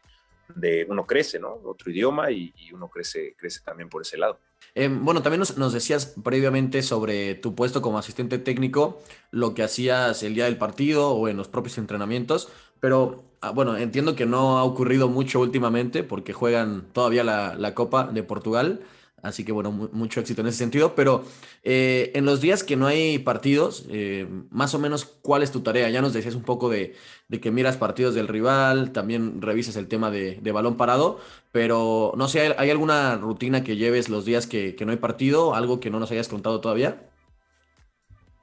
de 0.55 0.85
uno 0.89 1.05
crece, 1.05 1.39
¿no? 1.39 1.59
Otro 1.63 1.91
idioma 1.91 2.31
y, 2.31 2.53
y 2.57 2.73
uno 2.73 2.89
crece, 2.89 3.35
crece 3.37 3.61
también 3.61 3.89
por 3.89 4.01
ese 4.01 4.17
lado. 4.17 4.39
Eh, 4.75 4.89
bueno, 4.91 5.21
también 5.21 5.39
nos, 5.39 5.57
nos, 5.57 5.73
decías 5.73 6.15
previamente 6.23 6.81
sobre 6.81 7.35
tu 7.35 7.55
puesto 7.55 7.81
como 7.81 7.97
asistente 7.97 8.37
técnico, 8.37 8.99
lo 9.31 9.53
que 9.53 9.63
hacías 9.63 10.21
el 10.23 10.35
día 10.35 10.45
del 10.45 10.57
partido 10.57 11.11
o 11.11 11.27
en 11.27 11.37
los 11.37 11.47
propios 11.47 11.77
entrenamientos, 11.77 12.49
pero 12.79 13.23
ah, 13.41 13.51
bueno, 13.51 13.77
entiendo 13.77 14.15
que 14.15 14.25
no 14.25 14.57
ha 14.57 14.63
ocurrido 14.63 15.09
mucho 15.09 15.39
últimamente 15.39 16.03
porque 16.03 16.33
juegan 16.33 16.87
todavía 16.93 17.23
la, 17.23 17.55
la 17.55 17.73
Copa 17.73 18.05
de 18.05 18.23
Portugal. 18.23 18.81
Así 19.23 19.43
que 19.43 19.51
bueno, 19.51 19.71
mucho 19.71 20.19
éxito 20.19 20.41
en 20.41 20.47
ese 20.47 20.59
sentido. 20.59 20.93
Pero 20.95 21.23
eh, 21.63 22.11
en 22.13 22.25
los 22.25 22.39
días 22.39 22.63
que 22.63 22.75
no 22.75 22.85
hay 22.85 23.17
partidos, 23.19 23.85
eh, 23.89 24.27
más 24.51 24.75
o 24.75 24.79
menos, 24.79 25.05
¿cuál 25.05 25.41
es 25.41 25.51
tu 25.51 25.61
tarea? 25.61 25.89
Ya 25.89 26.01
nos 26.01 26.13
decías 26.13 26.35
un 26.35 26.43
poco 26.43 26.69
de, 26.69 26.95
de 27.27 27.41
que 27.41 27.51
miras 27.51 27.77
partidos 27.77 28.13
del 28.13 28.27
rival, 28.27 28.91
también 28.91 29.41
revisas 29.41 29.75
el 29.75 29.87
tema 29.87 30.11
de, 30.11 30.35
de 30.41 30.51
balón 30.51 30.77
parado, 30.77 31.19
pero 31.51 32.13
no 32.15 32.27
sé, 32.27 32.41
¿hay, 32.41 32.53
¿hay, 32.57 32.69
alguna 32.69 33.15
rutina 33.15 33.63
que 33.63 33.75
lleves 33.75 34.07
los 34.07 34.23
días 34.23 34.45
que, 34.45 34.75
que 34.75 34.85
no 34.85 34.91
hay 34.91 34.97
partido? 34.97 35.55
¿Algo 35.55 35.79
que 35.79 35.89
no 35.89 35.99
nos 35.99 36.11
hayas 36.11 36.27
contado 36.27 36.61
todavía? 36.61 37.09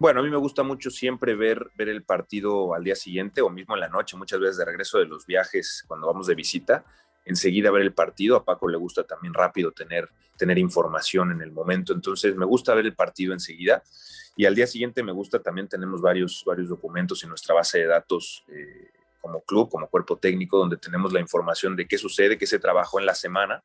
Bueno, 0.01 0.21
a 0.21 0.23
mí 0.25 0.29
me 0.29 0.37
gusta 0.37 0.65
mucho 0.65 0.91
siempre 0.91 1.37
ver, 1.37 1.71
ver 1.77 1.89
el 1.89 2.03
partido 2.03 2.75
al 2.75 2.83
día 2.83 2.97
siguiente 2.97 3.41
o 3.41 3.49
mismo 3.49 3.75
en 3.75 3.81
la 3.81 3.89
noche, 3.89 4.17
muchas 4.17 4.41
veces 4.41 4.57
de 4.57 4.65
regreso 4.65 4.99
de 4.99 5.07
los 5.07 5.25
viajes 5.25 5.85
cuando 5.87 6.09
vamos 6.09 6.27
de 6.27 6.35
visita 6.35 6.85
enseguida 7.25 7.71
ver 7.71 7.83
el 7.83 7.93
partido. 7.93 8.37
A 8.37 8.45
Paco 8.45 8.69
le 8.69 8.77
gusta 8.77 9.05
también 9.05 9.35
rápido 9.35 9.73
tener, 9.73 10.09
tener 10.37 10.59
información 10.59 11.33
en 11.33 11.41
el 11.41 11.53
momento. 11.53 11.93
Entonces 11.93 12.37
me 12.37 12.47
gusta 12.47 12.75
ver 12.75 12.87
el 12.87 12.95
partido 12.95 13.33
enseguida. 13.33 13.83
Y 14.37 14.47
al 14.47 14.55
día 14.55 14.67
siguiente 14.67 15.03
me 15.03 15.13
gusta 15.13 15.41
también, 15.41 15.69
tenemos 15.69 16.01
varios, 16.01 16.43
varios 16.45 16.69
documentos 16.69 17.23
en 17.23 17.29
nuestra 17.29 17.55
base 17.55 17.79
de 17.79 17.87
datos 17.87 18.45
eh, 18.49 18.91
como 19.21 19.41
club, 19.43 19.71
como 19.71 19.89
cuerpo 19.89 20.19
técnico, 20.19 20.59
donde 20.59 20.77
tenemos 20.77 21.13
la 21.13 21.21
información 21.21 21.77
de 21.77 21.87
qué 21.87 21.99
sucede, 21.99 22.37
qué 22.37 22.47
se 22.47 22.59
trabajó 22.59 22.99
en 22.99 23.07
la 23.07 23.15
semana, 23.15 23.63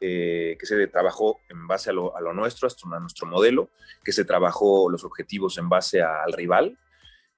eh, 0.00 0.56
qué 0.58 0.66
se 0.66 0.86
trabajó 0.88 1.40
en 1.48 1.68
base 1.68 1.90
a 1.90 1.92
lo, 1.92 2.12
nuestro, 2.34 2.68
a 2.68 2.98
nuestro 2.98 3.26
modelo, 3.28 3.70
qué 4.04 4.12
se 4.12 4.24
trabajó 4.24 4.90
los 4.90 5.04
objetivos 5.04 5.56
en 5.58 5.68
base 5.68 6.02
al 6.02 6.32
rival, 6.32 6.76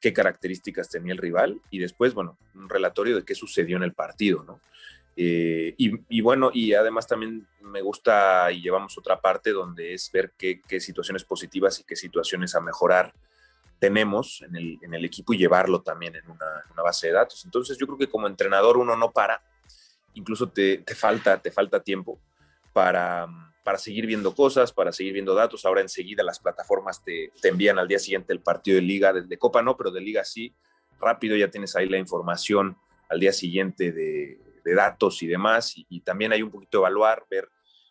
qué 0.01 0.15
características 0.15 0.89
tenía 0.89 1.13
el 1.13 1.19
rival 1.19 1.61
y 1.71 1.79
después, 1.79 2.15
bueno, 2.15 2.39
un 2.55 2.71
relatorio 2.71 3.17
de 3.17 3.25
qué 3.25 3.35
sucedió 3.35 3.77
en 3.77 3.83
el 3.83 3.93
partido, 3.93 4.43
¿no? 4.45 4.61
Eh, 5.17 5.75
y, 5.79 6.21
bueno, 6.23 6.51
y 6.53 6.75
además 6.75 7.07
también 7.07 7.47
me 7.61 7.83
gusta 7.83 8.51
y 8.51 8.61
llevamos 8.61 8.99
otra 8.99 9.21
parte 9.21 9.53
donde 9.53 9.95
es 9.95 10.11
ver 10.11 10.33
qué, 10.37 10.61
situaciones 10.81 11.25
positivas 11.25 11.79
y 11.81 11.85
qué 11.85 11.95
situaciones 11.95 12.55
a 12.55 12.61
mejorar 12.61 13.13
tenemos 13.79 14.43
en 14.43 14.95
el, 14.95 15.05
equipo 15.05 15.35
y 15.35 15.39
llevarlo 15.39 15.83
también 15.83 16.17
en 16.17 16.29
una, 16.31 16.83
base 16.83 17.09
de 17.09 17.13
datos. 17.13 17.45
Entonces 17.45 17.77
yo 17.79 17.87
creo 17.87 17.99
que 17.99 18.09
como 18.09 18.27
entrenador 18.27 18.77
uno 18.77 18.97
no 18.97 19.13
para, 19.13 19.43
incluso 20.15 20.49
te, 20.49 20.79
te 20.79 20.95
falta, 20.95 21.41
te 21.41 21.51
falta 21.51 21.83
tiempo 21.83 22.19
para, 22.73 23.29
para, 23.63 23.79
seguir 23.79 24.07
viendo 24.07 24.35
cosas, 24.35 24.73
para 24.73 24.91
seguir 24.91 25.13
viendo 25.13 25.35
datos. 25.35 25.65
Ahora 25.65 25.83
enseguida 25.83 26.23
las 26.23 26.41
plataformas 26.41 27.05
te, 27.05 27.31
te 27.41 27.49
envían 27.49 27.79
al 27.79 27.87
día 27.87 27.99
siguiente 27.99 28.33
el 28.33 28.41
partido 28.41 28.77
de 28.77 28.83
liga, 28.83 29.13
de, 29.13 29.23
de 29.23 29.39
Copa 29.39 29.63
no, 29.63 29.77
pero 29.77 29.91
de 29.91 30.01
liga 30.01 30.25
sí, 30.25 30.55
rápido 30.99 31.37
ya 31.37 31.51
tienes 31.51 31.77
ahí 31.77 31.89
la 31.89 31.99
información 31.99 32.77
al 33.11 33.21
día 33.21 33.33
siguiente 33.33 33.93
de, 33.93 34.39
de 34.65 34.75
datos 34.75 35.23
y 35.23 35.27
demás, 35.27 35.75
y, 35.77 36.01
también 36.01 36.33
hay 36.33 36.43
un 36.43 36.51
poquito 36.51 36.79
evaluar, 36.79 37.27
ver, 37.31 37.49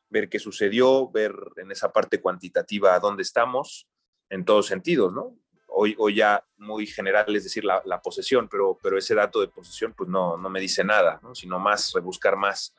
ver 0.10 0.30
qué 0.30 0.40
sucedió, 0.40 1.10
ver 1.10 1.34
en 1.58 1.72
esa 1.72 1.94
parte 1.94 2.20
cuantitativa 2.20 3.00
dónde 3.00 3.24
estamos, 3.24 3.88
en 4.30 4.44
todos 4.44 4.66
sentidos, 4.66 5.14
¿no? 5.14 5.38
Hoy, 5.68 5.96
hoy 5.98 6.16
ya 6.16 6.46
muy 6.58 6.86
general, 6.86 7.36
es 7.36 7.46
decir, 7.46 7.64
la, 7.64 8.02
posesión, 8.02 8.48
pero, 8.48 8.78
pero 8.82 8.98
ese 8.98 9.16
dato 9.16 9.42
de 9.42 9.48
posesión 9.48 9.94
pues 9.94 10.10
no, 10.10 10.38
no 10.38 10.50
me 10.50 10.60
dice 10.60 10.84
nada, 10.84 11.20
¿no? 11.24 11.34
sino 11.34 11.60
más 11.60 11.92
rebuscar 11.94 12.36
más 12.36 12.76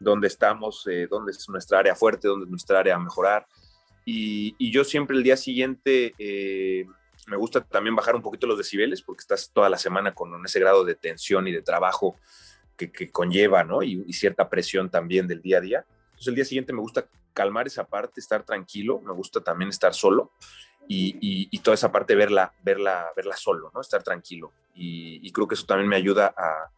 dónde 0.00 0.28
estamos, 0.28 0.86
eh, 0.86 1.06
dónde 1.10 1.32
es 1.32 1.48
nuestra 1.48 1.80
área 1.80 1.94
fuerte, 1.94 2.28
dónde 2.28 2.44
es 2.44 2.50
nuestra 2.50 2.78
área 2.78 2.94
a 2.94 2.98
mejorar. 2.98 3.46
Y, 4.06 4.54
y 4.58 4.72
yo 4.72 4.84
siempre 4.84 5.16
el 5.16 5.22
día 5.22 5.36
siguiente 5.36 6.14
eh, 6.18 6.86
me 7.26 7.36
gusta 7.36 7.62
también 7.62 7.94
bajar 7.94 8.16
un 8.16 8.22
poquito 8.22 8.46
los 8.46 8.56
decibeles 8.56 9.02
porque 9.02 9.20
estás 9.20 9.50
toda 9.52 9.68
la 9.68 9.78
semana 9.78 10.14
con 10.14 10.44
ese 10.44 10.60
grado 10.60 10.84
de 10.84 10.94
tensión 10.94 11.46
y 11.46 11.52
de 11.52 11.62
trabajo 11.62 12.16
que, 12.78 12.90
que 12.90 13.10
conlleva, 13.10 13.64
¿no? 13.64 13.82
Y, 13.82 14.10
cierta 14.12 14.48
presión 14.48 14.88
también 14.88 15.26
del 15.26 15.42
día 15.42 15.58
a 15.58 15.60
día. 15.60 15.84
Entonces 16.06 16.28
el 16.28 16.34
día 16.36 16.44
siguiente 16.44 16.72
me 16.72 16.80
gusta 16.80 17.06
calmar 17.34 17.66
esa 17.66 17.84
parte, 17.84 18.20
estar 18.20 18.44
tranquilo, 18.44 19.00
me 19.00 19.12
gusta 19.12 19.40
también 19.42 19.68
estar 19.68 19.92
solo 19.92 20.32
y, 20.88 21.16
y, 21.20 21.48
y 21.50 21.58
toda 21.58 21.74
esa 21.74 21.92
parte 21.92 22.14
verla, 22.14 22.52
verla, 22.62 23.08
verla 23.14 23.36
solo, 23.36 23.70
¿no? 23.74 23.80
Estar 23.80 24.02
tranquilo. 24.02 24.52
Y, 24.74 25.30
creo 25.32 25.46
que 25.46 25.56
eso 25.56 25.66
también 25.66 25.88
me 25.88 25.96
ayuda 25.96 26.32
a, 26.36 26.70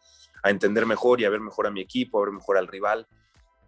entender 0.49 0.87
mejor 0.87 1.21
y 1.21 1.27
a 1.27 1.31
ver 1.31 1.41
mejor 1.41 1.67
a 1.67 1.71
mi 1.71 1.83
equipo, 1.83 2.19
a 2.19 2.25
ver 2.25 2.33
mejor 2.33 2.57
al 2.57 2.67
rival. 2.67 3.07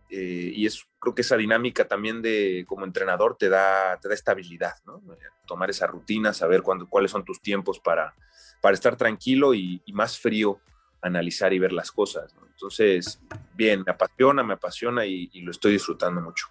Eh, 0.08 0.52
y 0.54 0.66
es, 0.66 0.86
creo 0.98 1.14
que 1.14 1.20
esa 1.20 1.36
dinámica 1.36 1.86
también 1.86 2.22
de 2.22 2.64
como 2.66 2.86
entrenador 2.86 3.36
te 3.36 3.50
da, 3.50 3.98
te 4.00 4.08
da 4.08 4.14
estabilidad, 4.14 4.74
¿no? 4.86 5.02
Tomar 5.46 5.68
esa 5.68 5.86
rutina, 5.86 6.32
saber 6.32 6.62
cuándo, 6.62 6.88
cuáles 6.88 7.10
son 7.10 7.26
tus 7.26 7.42
tiempos 7.42 7.78
para, 7.78 8.14
para 8.62 8.74
estar 8.74 8.96
tranquilo 8.96 9.52
y 9.52 9.82
más 9.92 10.18
frío 10.18 10.60
analizar 11.02 11.52
y 11.52 11.58
ver 11.58 11.72
las 11.72 11.90
cosas. 11.90 12.34
¿no? 12.34 12.46
Entonces, 12.46 13.20
bien, 13.54 13.82
me 13.84 13.92
apasiona, 13.92 14.42
me 14.42 14.54
apasiona 14.54 15.04
y, 15.04 15.28
lo 15.42 15.50
estoy 15.50 15.72
disfrutando 15.72 16.20
mucho. 16.20 16.46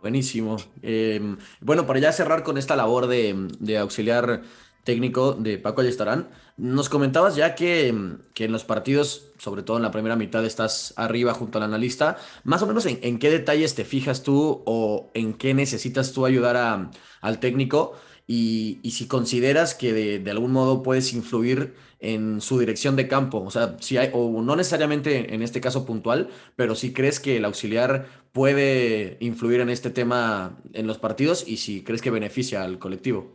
Buenísimo. 0.00 0.56
Em, 0.80 1.36
bueno, 1.60 1.86
para 1.86 1.98
ya 2.00 2.12
cerrar 2.12 2.42
con 2.42 2.56
esta 2.56 2.76
labor 2.76 3.06
de, 3.06 3.78
auxiliar 3.78 4.42
técnico 4.84 5.32
de 5.32 5.58
Paco 5.58 5.82
Ayestarán, 5.82 6.30
nos 6.56 6.88
comentabas 6.88 7.36
ya 7.36 7.54
que, 7.54 7.88
en 7.88 8.52
los 8.52 8.64
partidos, 8.64 9.32
sobre 9.38 9.62
todo 9.62 9.76
en 9.76 9.82
la 9.82 9.90
primera 9.90 10.16
mitad, 10.16 10.44
estás 10.46 10.94
arriba 10.96 11.34
junto 11.34 11.58
al 11.58 11.64
analista. 11.64 12.16
Más 12.44 12.62
o 12.62 12.66
menos 12.66 12.86
en, 12.86 13.18
qué 13.18 13.30
detalles 13.30 13.74
te 13.74 13.84
fijas 13.84 14.22
tú 14.22 14.62
o 14.64 15.10
en 15.14 15.34
qué 15.34 15.52
necesitas 15.52 16.12
tú 16.12 16.24
ayudar 16.24 16.90
al 17.20 17.40
técnico 17.40 17.96
y, 18.30 18.90
si 18.90 19.08
consideras 19.08 19.74
que 19.74 20.20
de, 20.20 20.30
algún 20.30 20.52
modo 20.52 20.82
puedes 20.82 21.14
influir 21.14 21.74
en 21.98 22.42
su 22.42 22.58
dirección 22.58 22.94
de 22.94 23.08
campo, 23.08 23.42
o 23.42 23.50
sea, 23.50 23.78
si 23.80 23.96
hay, 23.96 24.10
o 24.12 24.42
no 24.42 24.54
necesariamente 24.54 25.34
en 25.34 25.42
este 25.42 25.62
caso 25.62 25.86
puntual, 25.86 26.28
pero 26.54 26.74
si 26.74 26.92
crees 26.92 27.20
que 27.20 27.38
el 27.38 27.46
auxiliar 27.46 28.06
puede 28.32 29.16
influir 29.20 29.60
en 29.60 29.70
este 29.70 29.88
tema 29.88 30.58
en 30.74 30.86
los 30.86 30.98
partidos 30.98 31.48
y 31.48 31.56
si 31.56 31.82
crees 31.82 32.02
que 32.02 32.10
beneficia 32.10 32.62
al 32.62 32.78
colectivo. 32.78 33.34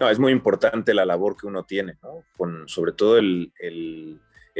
No, 0.00 0.10
es 0.10 0.18
muy 0.18 0.32
importante 0.32 0.92
la 0.92 1.06
labor 1.06 1.36
que 1.36 1.46
uno 1.46 1.62
tiene, 1.62 1.96
¿no? 2.02 2.24
Con 2.36 2.68
sobre 2.68 2.90
todo 2.90 3.18
el, 3.18 3.52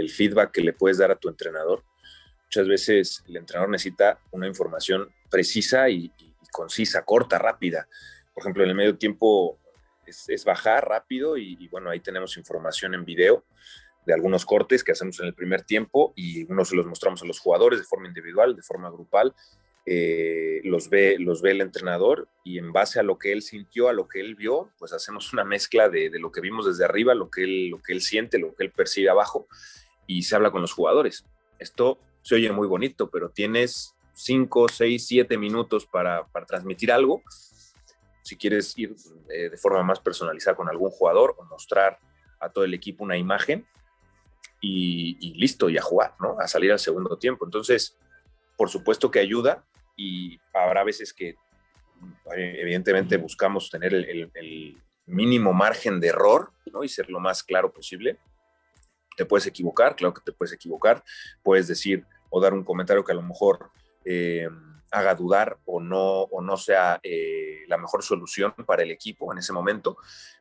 feedback 0.08 0.52
que 0.52 0.60
le 0.60 0.72
puedes 0.72 0.98
dar 0.98 1.10
a 1.10 1.16
tu 1.16 1.28
entrenador. 1.28 1.82
Muchas 2.44 2.68
veces 2.68 3.24
el 3.26 3.38
entrenador 3.38 3.70
necesita 3.70 4.20
una 4.30 4.46
información 4.46 5.08
precisa 5.28 5.90
y 5.90 6.12
concisa, 6.52 7.04
corta, 7.04 7.38
rápida 7.38 7.88
por 8.34 8.42
ejemplo, 8.42 8.64
en 8.64 8.70
el 8.70 8.76
medio 8.76 8.98
tiempo 8.98 9.58
es, 10.06 10.44
bajar 10.44 10.86
rápido 10.86 11.36
y, 11.36 11.68
bueno, 11.68 11.90
ahí 11.90 12.00
tenemos 12.00 12.36
información 12.36 12.94
en 12.94 13.04
video 13.04 13.44
de 14.04 14.12
algunos 14.12 14.44
cortes 14.44 14.84
que 14.84 14.92
hacemos 14.92 15.18
en 15.20 15.26
el 15.26 15.34
primer 15.34 15.62
tiempo 15.62 16.12
y 16.14 16.44
unos 16.50 16.72
los 16.72 16.84
mostramos 16.84 17.22
a 17.22 17.26
los 17.26 17.38
jugadores 17.38 17.78
de 17.78 17.86
forma 17.86 18.08
individual, 18.08 18.54
de 18.54 18.62
forma 18.62 18.90
grupal. 18.90 19.34
Eh, 19.86 20.60
los, 20.64 20.88
ve, 20.88 21.16
los 21.18 21.42
ve 21.42 21.52
el 21.52 21.60
entrenador 21.60 22.28
y 22.42 22.58
en 22.58 22.72
base 22.72 23.00
a 23.00 23.02
lo 23.02 23.18
que 23.18 23.32
él 23.32 23.42
sintió, 23.42 23.88
a 23.88 23.92
lo 23.92 24.08
que 24.08 24.20
él 24.20 24.34
vio, 24.34 24.70
pues 24.78 24.92
hacemos 24.92 25.32
una 25.32 25.44
mezcla 25.44 25.88
de, 25.88 26.10
lo 26.18 26.32
que 26.32 26.40
vimos 26.40 26.66
desde 26.66 26.84
arriba, 26.84 27.14
lo 27.14 27.30
que, 27.30 27.44
él, 27.44 27.68
lo 27.68 27.80
que 27.82 27.92
él 27.92 28.00
siente, 28.00 28.38
lo 28.38 28.54
que 28.54 28.64
él 28.64 28.72
percibe 28.72 29.10
abajo 29.10 29.46
y 30.06 30.22
se 30.22 30.36
habla 30.36 30.50
con 30.50 30.60
los 30.60 30.72
jugadores. 30.72 31.24
Esto 31.58 31.98
se 32.22 32.34
oye 32.34 32.50
muy 32.52 32.66
bonito, 32.66 33.10
pero 33.10 33.30
tienes 33.30 33.94
5, 34.14 34.68
6, 34.68 35.06
7 35.06 35.38
minutos 35.38 35.86
para, 35.86 36.26
para 36.26 36.46
transmitir 36.46 36.92
algo 36.92 37.22
si 38.24 38.38
quieres 38.38 38.76
ir 38.78 38.96
eh, 39.28 39.50
de 39.50 39.56
forma 39.58 39.82
más 39.82 40.00
personalizada 40.00 40.56
con 40.56 40.68
algún 40.70 40.90
jugador 40.90 41.34
o 41.36 41.44
mostrar 41.44 41.98
a 42.40 42.48
todo 42.48 42.64
el 42.64 42.72
equipo 42.72 43.04
una 43.04 43.18
imagen 43.18 43.66
y, 44.62 45.34
listo, 45.34 45.68
y 45.68 45.76
a 45.76 45.82
jugar, 45.82 46.14
¿no? 46.18 46.38
A 46.40 46.48
salir 46.48 46.72
al 46.72 46.78
segundo 46.78 47.18
tiempo. 47.18 47.44
Entonces, 47.44 47.98
por 48.56 48.70
supuesto 48.70 49.10
que 49.10 49.18
ayuda 49.18 49.62
y 49.94 50.40
habrá 50.54 50.84
veces 50.84 51.12
que 51.12 51.36
eh, 52.34 52.56
evidentemente 52.60 53.18
buscamos 53.18 53.68
tener 53.68 53.92
el, 53.92 54.80
mínimo 55.06 55.52
margen 55.52 56.00
de 56.00 56.08
error 56.08 56.50
¿no? 56.72 56.82
y 56.82 56.88
ser 56.88 57.10
lo 57.10 57.20
más 57.20 57.42
claro 57.42 57.74
posible. 57.74 58.16
Te 59.18 59.26
puedes 59.26 59.46
equivocar, 59.46 59.96
claro 59.96 60.14
que 60.14 60.22
te 60.24 60.32
puedes 60.32 60.54
equivocar, 60.54 61.04
puedes 61.42 61.68
decir 61.68 62.06
o 62.30 62.40
dar 62.40 62.54
un 62.54 62.64
comentario 62.64 63.04
que 63.04 63.12
a 63.12 63.16
lo 63.16 63.22
mejor... 63.22 63.70
Eh, 64.06 64.48
haga 64.94 65.14
dudar 65.14 65.58
o 65.64 65.80
no, 65.80 66.22
o 66.22 66.40
no 66.40 66.56
sea 66.56 67.00
eh, 67.02 67.64
la 67.66 67.76
mejor 67.76 68.04
solución 68.04 68.54
para 68.64 68.84
el 68.84 68.92
equipo 68.92 69.32
en 69.32 69.38
ese 69.38 69.52
momento. 69.52 69.96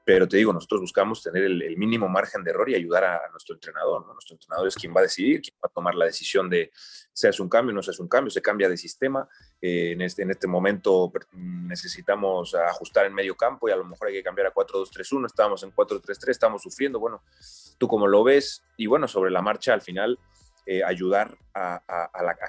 Pero 0.06 0.28
te 0.28 0.38
digo, 0.38 0.54
nosotros 0.54 0.82
buscamos 0.82 1.24
tener 1.24 1.44
el, 1.44 1.78
mínimo 1.78 2.08
margen 2.08 2.44
de 2.44 2.52
error 2.52 2.70
y 2.70 2.76
ayudar 2.76 3.04
a, 3.06 3.22
nuestro 3.32 3.56
entrenador. 3.56 4.06
Nuestro 4.06 4.36
entrenador 4.36 4.68
es 4.68 4.76
quien 4.76 4.94
va 4.94 5.00
a 5.00 5.04
decidir, 5.04 5.42
quien 5.42 5.56
va 5.56 5.70
a 5.70 5.74
tomar 5.74 5.96
la 5.96 6.06
decisión 6.06 6.50
de 6.50 6.72
si 7.14 7.28
hace 7.28 7.42
un 7.42 7.50
cambio 7.50 7.74
no 7.74 7.82
se 7.82 7.92
hace 7.92 8.02
un 8.02 8.08
cambio, 8.08 8.30
se 8.30 8.42
cambia 8.42 8.70
de 8.70 8.78
sistema. 8.78 9.28
Eh, 9.62 9.94
en, 9.94 10.02
este, 10.02 10.22
en 10.22 10.32
este 10.32 10.48
momento 10.48 11.12
necesitamos 11.32 12.54
ajustar 12.54 13.06
en 13.06 13.14
medio 13.14 13.36
campo 13.36 13.70
y 13.70 13.72
a 13.72 13.76
lo 13.76 13.86
mejor 13.86 14.10
hay 14.10 14.14
que 14.14 14.24
cambiar 14.24 14.48
a 14.48 14.54
4-2-3-1. 14.54 15.26
Estábamos 15.26 15.64
en 15.64 15.74
4-3-3, 15.74 16.30
estamos 16.30 16.62
sufriendo. 16.62 17.00
Bueno, 17.00 17.24
tú 17.80 17.88
como 17.88 18.06
lo 18.06 18.24
ves 18.24 18.64
y 18.78 18.86
bueno, 18.86 19.08
sobre 19.08 19.32
la 19.32 19.42
marcha 19.42 19.74
al 19.74 19.82
final 19.82 20.20
eh, 20.66 20.84
ayudar 20.84 21.38
a, 21.54 21.82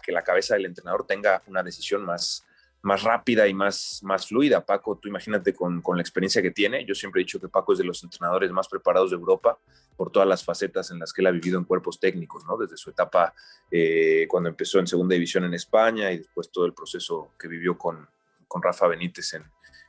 que 0.03 0.13
la 0.13 0.23
cabeza 0.23 0.55
del 0.55 0.67
entrenador 0.67 1.07
tenga 1.07 1.43
una 1.47 1.63
decisión 1.63 2.05
más, 2.05 2.47
más 2.83 3.03
rápida 3.03 3.49
y 3.49 3.55
más, 3.55 4.01
más 4.03 4.29
fluida. 4.29 4.65
Paco, 4.65 4.97
tú 4.97 5.09
imagínate 5.09 5.53
con, 5.55 5.83
la 5.95 6.01
experiencia 6.01 6.41
que 6.41 6.51
tiene. 6.51 6.85
Yo 6.85 6.95
siempre 6.95 7.21
he 7.21 7.25
dicho 7.25 7.41
que 7.41 7.49
Paco 7.49 7.73
es 7.73 7.79
de 7.79 7.85
los 7.85 8.05
entrenadores 8.05 8.51
más 8.53 8.69
preparados 8.69 9.11
de 9.11 9.17
Europa 9.17 9.59
por 9.97 10.13
todas 10.13 10.29
las 10.29 10.45
facetas 10.45 10.91
en 10.91 10.99
las 10.99 11.13
que 11.13 11.23
él 11.23 11.27
ha 11.27 11.31
vivido 11.31 11.59
en 11.59 11.65
cuerpos 11.65 11.99
técnicos, 11.99 12.45
¿no? 12.47 12.57
Desde 12.57 12.77
su 12.77 12.91
etapa 12.91 13.35
eh, 13.71 14.27
cuando 14.29 14.49
empezó 14.49 14.79
en 14.79 14.87
segunda 14.87 15.15
división 15.15 15.45
en 15.45 15.55
España 15.55 16.13
y 16.13 16.19
después 16.19 16.51
todo 16.51 16.67
el 16.67 16.75
proceso 16.75 17.31
que 17.39 17.49
vivió 17.49 17.77
con, 17.79 18.09
Rafa 18.63 18.87
Benítez 18.87 19.35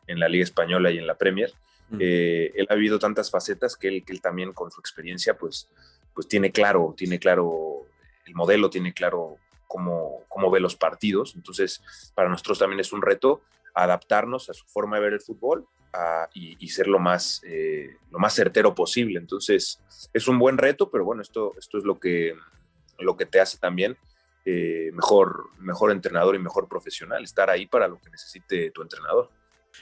en, 0.08 0.20
la 0.20 0.28
Liga 0.28 0.44
Española 0.44 0.90
y 0.90 0.98
en 0.98 1.06
la 1.06 1.16
Premier. 1.16 1.54
Mm. 1.90 1.98
Eh, 2.00 2.52
él 2.56 2.66
ha 2.68 2.74
vivido 2.74 2.98
tantas 2.98 3.30
facetas 3.30 3.76
que 3.76 3.88
él, 3.90 4.04
que 4.04 4.14
él 4.14 4.22
también 4.22 4.54
con 4.54 4.72
su 4.72 4.80
experiencia 4.80 5.38
pues, 5.38 5.70
pues 6.16 6.28
tiene 6.28 6.52
claro, 6.52 6.96
tiene 6.98 7.20
claro 7.20 7.85
el 8.26 8.36
modelo 8.36 8.70
tiene 8.70 8.94
claro 8.94 9.38
cómo, 9.68 10.24
cómo 10.28 10.50
ve 10.52 10.60
los 10.60 10.76
partidos. 10.76 11.36
Entonces, 11.36 11.82
para 12.14 12.30
nosotros 12.30 12.60
también 12.60 12.80
es 12.80 12.94
un 12.94 13.02
reto 13.02 13.42
adaptarnos 13.74 14.50
a 14.50 14.54
su 14.54 14.66
forma 14.66 14.96
de 14.96 15.04
ver 15.04 15.14
el 15.14 15.22
fútbol 15.22 15.68
y, 16.34 16.68
ser 16.70 16.88
lo 16.88 17.00
más, 17.00 17.42
eh, 17.46 17.96
lo 18.12 18.20
más 18.20 18.34
certero 18.34 18.76
posible. 18.76 19.20
Entonces, 19.20 19.82
es 20.14 20.28
un 20.28 20.40
buen 20.40 20.58
reto, 20.58 20.90
pero 20.90 21.06
bueno, 21.06 21.22
esto, 21.22 21.54
esto 21.58 21.78
es 21.78 21.84
lo 21.84 22.00
que, 22.00 22.36
lo 23.00 23.16
que 23.16 23.26
te 23.26 23.40
hace 23.40 23.58
también 23.58 23.98
eh, 24.44 24.92
mejor, 24.94 25.50
mejor 25.60 25.92
entrenador 25.92 26.36
y 26.36 26.40
mejor 26.40 26.68
profesional, 26.68 27.24
estar 27.24 27.50
ahí 27.50 27.66
para 27.66 27.88
lo 27.88 28.00
que 28.00 28.10
necesite 28.10 28.72
tu 28.72 28.82
entrenador. 28.82 29.30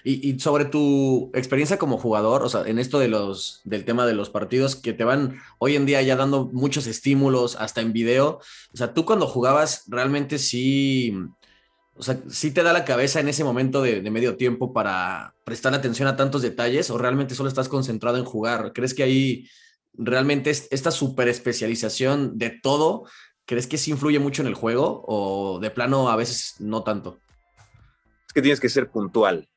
Y, 0.03 0.39
sobre 0.39 0.65
tu 0.65 1.31
experiencia 1.33 1.77
como 1.77 1.97
jugador, 1.97 2.43
o 2.43 2.49
sea, 2.49 2.63
en 2.65 2.77
esto 2.77 2.99
de 2.99 3.07
los, 3.07 3.61
del 3.63 3.85
tema 3.85 4.05
de 4.05 4.13
los 4.13 4.29
partidos 4.29 4.75
que 4.75 4.91
te 4.91 5.05
van 5.05 5.41
hoy 5.59 5.75
en 5.75 5.85
día 5.85 6.01
ya 6.01 6.17
dando 6.17 6.49
muchos 6.51 6.87
estímulos, 6.87 7.55
hasta 7.55 7.81
en 7.81 7.93
video, 7.93 8.39
o 8.73 8.77
sea, 8.77 8.93
tú 8.93 9.05
cuando 9.05 9.27
jugabas 9.27 9.85
realmente 9.87 10.39
sí, 10.39 11.13
o 11.95 12.03
sea, 12.03 12.19
sí 12.27 12.51
te 12.51 12.63
da 12.63 12.73
la 12.73 12.85
cabeza 12.85 13.19
en 13.21 13.29
ese 13.29 13.43
momento 13.43 13.81
de, 13.81 14.01
medio 14.11 14.35
tiempo 14.35 14.73
para 14.73 15.35
prestar 15.45 15.73
atención 15.73 16.07
a 16.07 16.17
tantos 16.17 16.41
detalles 16.41 16.89
o 16.89 16.97
realmente 16.97 17.35
solo 17.35 17.49
estás 17.49 17.69
concentrado 17.69 18.17
en 18.17 18.25
jugar. 18.25 18.73
¿Crees 18.73 18.93
que 18.93 19.03
ahí 19.03 19.47
realmente 19.93 20.49
esta 20.49 20.91
super 20.91 21.29
especialización 21.29 22.37
de 22.37 22.49
todo, 22.49 23.05
crees 23.45 23.67
que 23.67 23.77
sí 23.77 23.91
influye 23.91 24.19
mucho 24.19 24.41
en 24.41 24.47
el 24.47 24.55
juego 24.55 25.03
o 25.07 25.59
de 25.59 25.69
plano 25.69 26.09
a 26.09 26.15
veces 26.15 26.55
no 26.59 26.83
tanto? 26.83 27.19
Es 28.27 28.33
que 28.33 28.41
tienes 28.41 28.59
que 28.59 28.69
ser 28.69 28.89
puntual 28.89 29.47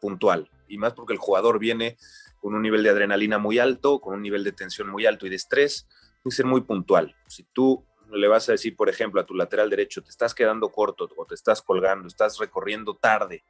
puntual. 0.00 0.50
Y 0.68 0.78
más 0.78 0.94
porque 0.94 1.12
el 1.12 1.18
jugador 1.18 1.58
viene 1.58 1.96
con 2.40 2.54
un 2.54 2.62
nivel 2.62 2.82
de 2.82 2.90
adrenalina 2.90 3.38
muy 3.38 3.58
alto, 3.58 4.00
con 4.00 4.14
un 4.14 4.22
nivel 4.22 4.42
de 4.44 4.52
tensión 4.52 4.88
muy 4.88 5.06
alto 5.06 5.26
y 5.26 5.30
de 5.30 5.36
estrés, 5.36 5.86
tiene 6.22 6.24
que 6.24 6.30
ser 6.30 6.46
muy 6.46 6.62
puntual. 6.62 7.14
Si 7.26 7.44
tú 7.44 7.84
le 8.10 8.28
vas 8.28 8.48
a 8.48 8.52
decir, 8.52 8.74
por 8.76 8.88
ejemplo, 8.88 9.20
a 9.20 9.26
tu 9.26 9.34
lateral 9.34 9.70
derecho, 9.70 10.02
te 10.02 10.10
estás 10.10 10.34
quedando 10.34 10.70
corto 10.70 11.08
o 11.16 11.26
te 11.26 11.34
estás 11.34 11.62
colgando, 11.62 12.08
estás 12.08 12.38
recorriendo 12.38 12.94
tarde, 12.94 13.44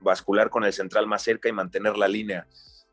bascular 0.00 0.48
con 0.48 0.64
el 0.64 0.72
central 0.72 1.06
más 1.06 1.22
cerca 1.22 1.48
y 1.48 1.52
mantener 1.52 1.96
la 1.96 2.08
línea. 2.08 2.46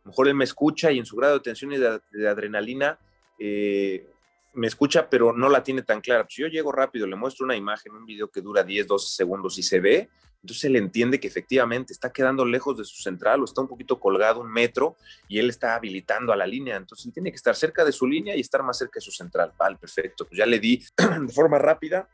A 0.03 0.07
mejor 0.07 0.27
él 0.27 0.35
me 0.35 0.43
escucha 0.43 0.91
y 0.91 0.99
en 0.99 1.05
su 1.05 1.15
grado 1.15 1.35
de 1.35 1.39
tensión 1.41 1.71
y 1.71 1.77
de, 1.77 2.27
adrenalina 2.27 2.99
eh, 3.39 4.09
me 4.53 4.67
escucha, 4.67 5.09
pero 5.09 5.33
no 5.33 5.49
la 5.49 5.63
tiene 5.63 5.83
tan 5.83 6.01
clara. 6.01 6.25
Si 6.29 6.41
yo 6.41 6.47
llego 6.47 6.71
rápido, 6.71 7.05
le 7.05 7.15
muestro 7.15 7.45
una 7.45 7.55
imagen, 7.55 7.93
un 7.93 8.05
video 8.05 8.29
que 8.29 8.41
dura 8.41 8.63
10, 8.63 8.87
12 8.87 9.15
segundos 9.15 9.57
y 9.57 9.63
se 9.63 9.79
ve, 9.79 10.09
entonces 10.43 10.65
él 10.65 10.75
entiende 10.75 11.19
que 11.19 11.27
efectivamente 11.27 11.93
está 11.93 12.11
quedando 12.11 12.45
lejos 12.45 12.77
de 12.77 12.85
su 12.85 13.01
central 13.01 13.41
o 13.41 13.45
está 13.45 13.61
un 13.61 13.67
poquito 13.67 13.99
colgado 13.99 14.41
un 14.41 14.51
metro 14.51 14.95
y 15.27 15.39
él 15.39 15.49
está 15.49 15.75
habilitando 15.75 16.31
a 16.31 16.35
la 16.35 16.47
línea. 16.47 16.77
Entonces 16.77 17.11
tiene 17.13 17.31
que 17.31 17.35
estar 17.35 17.55
cerca 17.55 17.83
de 17.83 17.91
su 17.91 18.07
línea 18.07 18.35
y 18.35 18.41
estar 18.41 18.63
más 18.63 18.77
cerca 18.77 18.97
de 18.97 19.01
su 19.01 19.11
central. 19.11 19.53
Vale, 19.57 19.77
perfecto. 19.77 20.25
Pues 20.25 20.37
ya 20.37 20.45
le 20.45 20.59
di 20.59 20.83
de 20.97 21.33
forma 21.33 21.57
rápida 21.57 22.07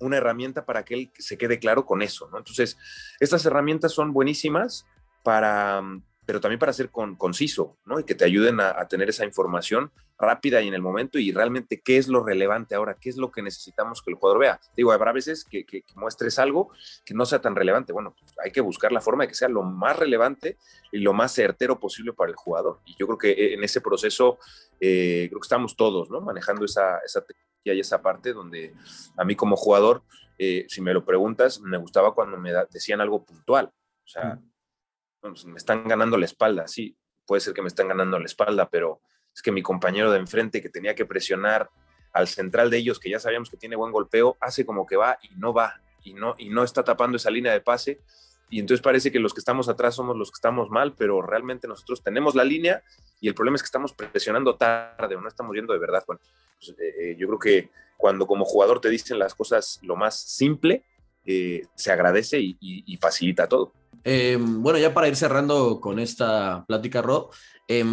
una 0.00 0.16
herramienta 0.16 0.64
para 0.64 0.84
que 0.84 0.94
él 0.94 1.10
se 1.18 1.36
quede 1.36 1.58
claro 1.58 1.84
con 1.84 2.02
eso. 2.02 2.28
¿no? 2.30 2.38
Entonces, 2.38 2.78
estas 3.20 3.44
herramientas 3.44 3.92
son 3.92 4.12
buenísimas 4.12 4.86
para, 5.22 5.82
pero 6.30 6.40
también 6.40 6.60
para 6.60 6.72
ser 6.72 6.90
conciso, 6.90 7.76
¿no? 7.84 7.98
Y 7.98 8.04
que 8.04 8.14
te 8.14 8.24
ayuden 8.24 8.60
a, 8.60 8.86
tener 8.86 9.08
esa 9.08 9.24
información 9.24 9.90
rápida 10.16 10.62
y 10.62 10.68
en 10.68 10.74
el 10.74 10.80
momento 10.80 11.18
y 11.18 11.32
realmente 11.32 11.80
qué 11.80 11.96
es 11.96 12.06
lo 12.06 12.22
relevante 12.22 12.76
ahora, 12.76 12.96
qué 13.00 13.10
es 13.10 13.16
lo 13.16 13.32
que 13.32 13.42
necesitamos 13.42 14.00
que 14.00 14.12
el 14.12 14.16
jugador 14.16 14.38
vea. 14.38 14.60
Digo, 14.76 14.92
habrá 14.92 15.10
veces 15.10 15.44
que, 15.44 15.66
muestres 15.96 16.38
algo 16.38 16.70
que 17.04 17.14
no 17.14 17.26
sea 17.26 17.40
tan 17.40 17.56
relevante. 17.56 17.92
Bueno, 17.92 18.14
hay 18.44 18.52
que 18.52 18.60
buscar 18.60 18.92
la 18.92 19.00
forma 19.00 19.24
de 19.24 19.28
que 19.28 19.34
sea 19.34 19.48
lo 19.48 19.64
más 19.64 19.98
relevante 19.98 20.56
y 20.92 21.00
lo 21.00 21.12
más 21.14 21.32
certero 21.32 21.80
posible 21.80 22.12
para 22.12 22.30
el 22.30 22.36
jugador. 22.36 22.78
Y 22.84 22.94
yo 22.96 23.08
creo 23.08 23.18
que 23.18 23.30
eh, 23.32 23.54
en 23.54 23.64
ese 23.64 23.80
proceso, 23.80 24.38
eh, 24.78 25.26
creo 25.30 25.40
que 25.40 25.46
estamos 25.46 25.74
todos, 25.74 26.10
¿no? 26.10 26.20
Manejando 26.20 26.64
esa, 26.64 26.98
esa 27.04 27.24
y 27.64 27.80
esa 27.80 28.00
parte 28.00 28.32
donde 28.32 28.72
a 29.16 29.24
mí 29.24 29.34
como 29.34 29.56
jugador, 29.56 30.04
eh, 30.38 30.64
si 30.68 30.80
me 30.80 30.94
lo 30.94 31.04
preguntas, 31.04 31.60
me 31.60 31.76
gustaba 31.76 32.14
cuando 32.14 32.36
me 32.36 32.52
decían 32.70 33.00
algo 33.00 33.24
puntual. 33.24 33.72
O 34.04 34.08
sea, 34.08 34.38
pues, 35.20 35.44
me 35.44 35.56
están 35.56 35.86
ganando 35.86 36.16
la 36.16 36.24
espalda, 36.24 36.68
sí, 36.68 36.96
puede 37.26 37.40
ser 37.40 37.54
que 37.54 37.62
me 37.62 37.68
están 37.68 37.88
ganando 37.88 38.18
la 38.18 38.26
espalda, 38.26 38.68
pero 38.68 39.00
es 39.34 39.42
que 39.42 39.52
mi 39.52 39.62
compañero 39.62 40.10
de 40.10 40.18
enfrente 40.18 40.60
que 40.60 40.68
tenía 40.68 40.94
que 40.94 41.06
presionar 41.06 41.70
al 42.12 42.26
central 42.28 42.70
de 42.70 42.78
ellos, 42.78 42.98
que 42.98 43.10
ya 43.10 43.20
sabíamos 43.20 43.50
que 43.50 43.56
tiene 43.56 43.76
buen 43.76 43.92
golpeo, 43.92 44.36
hace 44.40 44.66
como 44.66 44.86
que 44.86 44.96
va 44.96 45.18
y 45.22 45.36
no 45.36 45.52
va. 45.52 45.80
y 46.02 46.14
no, 46.14 46.34
y 46.38 46.48
no 46.48 46.64
está 46.64 46.82
tapando 46.82 47.16
esa 47.16 47.30
línea 47.30 47.52
de 47.52 47.60
pase. 47.60 48.00
Y 48.48 48.58
entonces 48.58 48.82
parece 48.82 49.12
que 49.12 49.20
los 49.20 49.32
que 49.32 49.40
estamos 49.40 49.68
atrás 49.68 49.94
somos 49.94 50.16
los 50.16 50.30
que 50.30 50.36
estamos 50.36 50.70
mal, 50.70 50.94
pero 50.96 51.22
realmente 51.22 51.68
nosotros 51.68 52.02
tenemos 52.02 52.34
la 52.34 52.42
línea 52.42 52.82
y 53.20 53.28
el 53.28 53.34
problema 53.34 53.56
es 53.56 53.62
que 53.62 53.66
estamos 53.66 53.92
presionando 53.92 54.56
tarde 54.56 55.14
no 55.14 55.28
estamos 55.28 55.52
viendo 55.52 55.72
de 55.72 55.78
verdad. 55.78 56.02
Bueno, 56.06 56.20
pues, 56.58 56.70
eh, 56.70 56.94
eh, 56.98 57.16
yo 57.16 57.28
creo 57.28 57.38
que 57.38 57.70
cuando 57.96 58.26
como 58.26 58.44
jugador 58.44 58.80
te 58.80 58.88
dicen 58.88 59.18
las 59.18 59.34
cosas 59.34 59.78
lo 59.82 59.94
más 59.94 60.18
simple, 60.18 60.84
eh, 61.24 61.66
se 61.74 61.92
agradece 61.92 62.38
y, 62.40 62.96
facilita 62.96 63.46
todo. 63.46 63.72
Bueno, 64.04 64.78
ya 64.78 64.94
para 64.94 65.08
ir 65.08 65.16
cerrando 65.16 65.80
con 65.80 65.98
esta 65.98 66.64
plática, 66.66 67.02
Ro, 67.02 67.30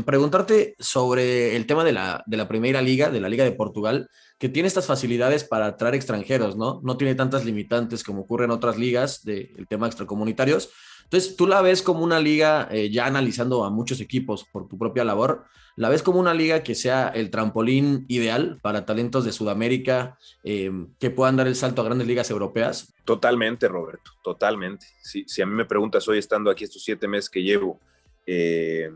preguntarte 0.06 0.76
sobre 0.80 1.56
el 1.56 1.66
tema 1.66 1.84
de 1.84 1.94
la, 1.94 2.24
de 2.26 2.38
la 2.38 2.48
primera 2.48 2.82
liga, 2.82 3.10
de 3.10 3.22
la 3.22 3.30
Liga 3.30 3.44
de 3.44 3.52
Portugal 3.52 4.10
que 4.38 4.50
tiene 4.50 4.68
estas 4.68 4.86
facilidades 4.86 5.44
para 5.44 5.68
atraer 5.68 5.96
extranjeros, 5.96 6.56
¿no? 6.58 6.80
No 6.84 6.98
tiene 6.98 7.16
tantas 7.16 7.44
limitantes 7.44 8.04
como 8.04 8.22
ocurre 8.22 8.46
en 8.46 8.52
otras 8.52 8.78
ligas 8.78 9.24
del 9.24 9.66
tema 9.68 9.88
extracomunitarios. 9.88 10.70
Entonces, 11.08 11.36
tú 11.36 11.48
la 11.48 11.62
ves 11.62 11.82
como 11.82 12.04
una 12.04 12.20
liga, 12.20 12.68
eh, 12.72 12.90
ya 12.90 13.06
analizando 13.06 13.64
a 13.64 13.70
muchos 13.70 14.02
equipos 14.02 14.46
por 14.52 14.68
tu 14.68 14.78
propia 14.78 15.04
labor, 15.04 15.46
la 15.76 15.90
ves 15.90 16.04
como 16.04 16.20
una 16.20 16.34
liga 16.34 16.64
que 16.64 16.76
sea 16.76 17.08
el 17.10 17.30
trampolín 17.30 18.06
ideal 18.08 18.60
para 18.62 18.86
talentos 18.86 19.24
de 19.24 19.32
Sudamérica 19.32 20.18
eh, 20.44 20.72
que 21.00 21.12
puedan 21.12 21.38
dar 21.38 21.48
el 21.48 21.56
salto 21.56 21.82
a 21.82 21.86
grandes 21.86 22.08
ligas 22.08 22.30
europeas. 22.32 22.94
Totalmente, 23.06 23.68
Roberto, 23.68 24.12
totalmente. 24.24 24.86
Si, 25.02 25.42
a 25.42 25.46
mí 25.46 25.54
me 25.54 25.66
preguntas 25.66 26.08
hoy, 26.08 26.18
estando 26.18 26.50
aquí 26.50 26.64
estos 26.64 26.84
siete 26.84 27.08
meses 27.08 27.30
que 27.30 27.44
llevo 27.44 27.80
eh, 28.26 28.92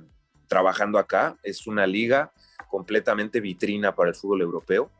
trabajando 0.47 0.97
acá, 0.97 1.37
es 1.43 1.67
una 1.67 1.87
liga 1.87 2.33
completamente 2.69 3.39
vitrina 3.39 3.95
para 3.95 4.09
el 4.09 4.15
fútbol 4.15 4.41
europeo 4.41 4.91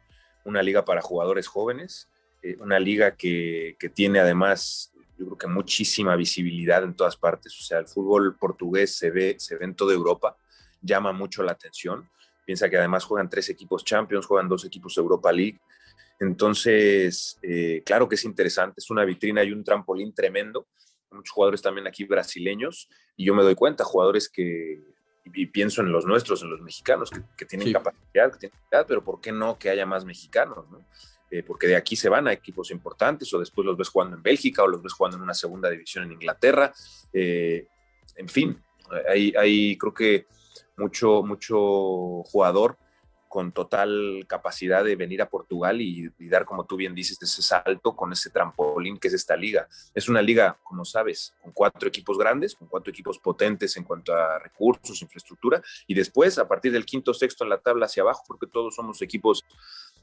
una 0.46 0.62
liga 0.62 0.86
para 0.86 1.02
jugadores 1.02 1.48
jóvenes, 1.48 2.10
eh, 2.42 2.58
una 2.60 2.80
liga 2.80 3.16
que, 3.16 3.76
tiene 3.94 4.20
además, 4.20 4.91
yo 5.22 5.28
creo 5.28 5.38
que 5.38 5.48
muchísima 5.48 6.16
visibilidad 6.16 6.84
en 6.84 6.96
todas 6.96 7.16
partes, 7.16 7.56
o 7.60 7.64
sea, 7.64 7.78
el 7.78 7.88
fútbol 7.88 8.36
portugués 8.38 8.96
se 8.96 9.12
ve, 9.12 9.36
se 9.38 9.56
ve 9.56 9.66
en 9.66 9.76
toda 9.76 9.94
Europa, 9.94 10.36
llama 10.82 11.14
mucho 11.14 11.44
la 11.44 11.52
atención, 11.52 12.10
piensa 12.44 12.70
que 12.70 12.78
además 12.78 13.04
juegan 13.04 13.30
tres 13.30 13.48
equipos 13.50 13.86
Champions, 13.86 14.26
juegan 14.26 14.50
dos 14.50 14.66
equipos 14.66 14.98
Europa 14.98 15.32
League, 15.32 15.60
entonces, 16.20 17.38
eh, 17.44 17.84
claro 17.86 18.10
que 18.10 18.16
es 18.16 18.26
interesante, 18.26 18.76
es 18.80 18.90
una 18.90 19.06
vitrina 19.06 19.44
y 19.44 19.52
un 19.52 19.64
trampolín 19.64 20.12
tremendo, 20.12 20.68
muchos 21.12 21.34
jugadores 21.34 21.62
también 21.62 21.86
aquí 21.86 22.04
brasileños, 22.06 22.90
y 23.16 23.26
yo 23.26 23.36
me 23.36 23.44
doy 23.44 23.54
cuenta, 23.54 23.84
jugadores 23.84 24.28
que 24.28 24.82
y 25.24 25.46
pienso 25.46 25.82
en 25.82 25.92
los 25.92 26.06
nuestros, 26.06 26.42
en 26.42 26.50
los 26.50 26.62
mexicanos, 26.62 27.12
que, 27.38 27.46
tienen 27.46 27.72
capacidad, 27.72 28.32
pero 28.88 29.04
¿por 29.04 29.22
qué 29.22 29.32
no 29.32 29.60
que 29.60 29.70
haya 29.70 29.86
más 29.86 30.04
mexicanos? 30.04 30.68
Eh, 31.32 31.44
porque 31.44 31.66
de 31.66 31.78
aquí 31.78 31.96
se 31.96 32.10
van 32.10 32.28
a 32.28 32.34
equipos 32.34 32.72
importantes 32.72 33.34
o 33.34 33.40
después 33.40 33.66
los 33.66 33.78
ves 33.78 33.88
jugando 33.88 34.18
en 34.18 34.22
Bélgica 34.22 34.64
o 34.64 34.68
los 34.68 34.84
ves 34.84 34.92
jugando 34.92 35.16
en 35.16 35.24
una 35.24 35.34
segunda 35.34 35.70
división 35.70 36.04
en 36.04 36.12
Inglaterra. 36.12 36.74
Eh, 37.14 37.68
en 38.18 38.28
fin, 38.28 38.62
hay, 39.08 39.34
hay 39.38 39.78
creo 39.78 39.94
que 39.94 40.28
mucho, 40.76 41.24
mucho 41.24 42.24
jugador 42.24 42.78
con 43.32 43.54
total 43.54 44.26
capacidad 44.28 44.84
de 44.84 44.98
venir 44.98 45.22
a 45.22 45.30
Portugal 45.30 45.80
y, 45.80 46.12
dar, 46.28 46.44
como 46.44 46.66
tú 46.66 46.76
bien 46.76 46.94
dices, 46.94 47.18
ese 47.22 47.42
salto 47.42 47.96
con 47.96 48.12
ese 48.12 48.30
trampolín 48.30 48.98
que 48.98 49.08
es 49.08 49.14
esta 49.14 49.38
liga. 49.38 49.70
Es 49.96 50.10
una 50.10 50.22
liga, 50.22 50.60
como 50.62 50.84
sabes, 50.84 51.34
con 51.42 51.54
cuatro 51.54 51.88
equipos 51.88 52.18
grandes, 52.18 52.56
con 52.56 52.68
cuatro 52.68 52.92
equipos 52.92 53.20
potentes 53.20 53.78
en 53.78 53.86
cuanto 53.86 54.14
a 54.14 54.38
recursos, 54.38 55.02
infraestructura, 55.02 55.64
y 55.88 55.94
después, 55.94 56.38
a 56.40 56.48
partir 56.50 56.74
del 56.74 56.86
quinto, 56.86 57.14
sexto 57.14 57.46
en 57.46 57.52
la 57.52 57.62
tabla 57.62 57.86
hacia 57.86 58.04
abajo, 58.04 58.22
porque 58.28 58.48
todos 58.48 58.76
somos 58.76 59.02
equipos 59.02 59.46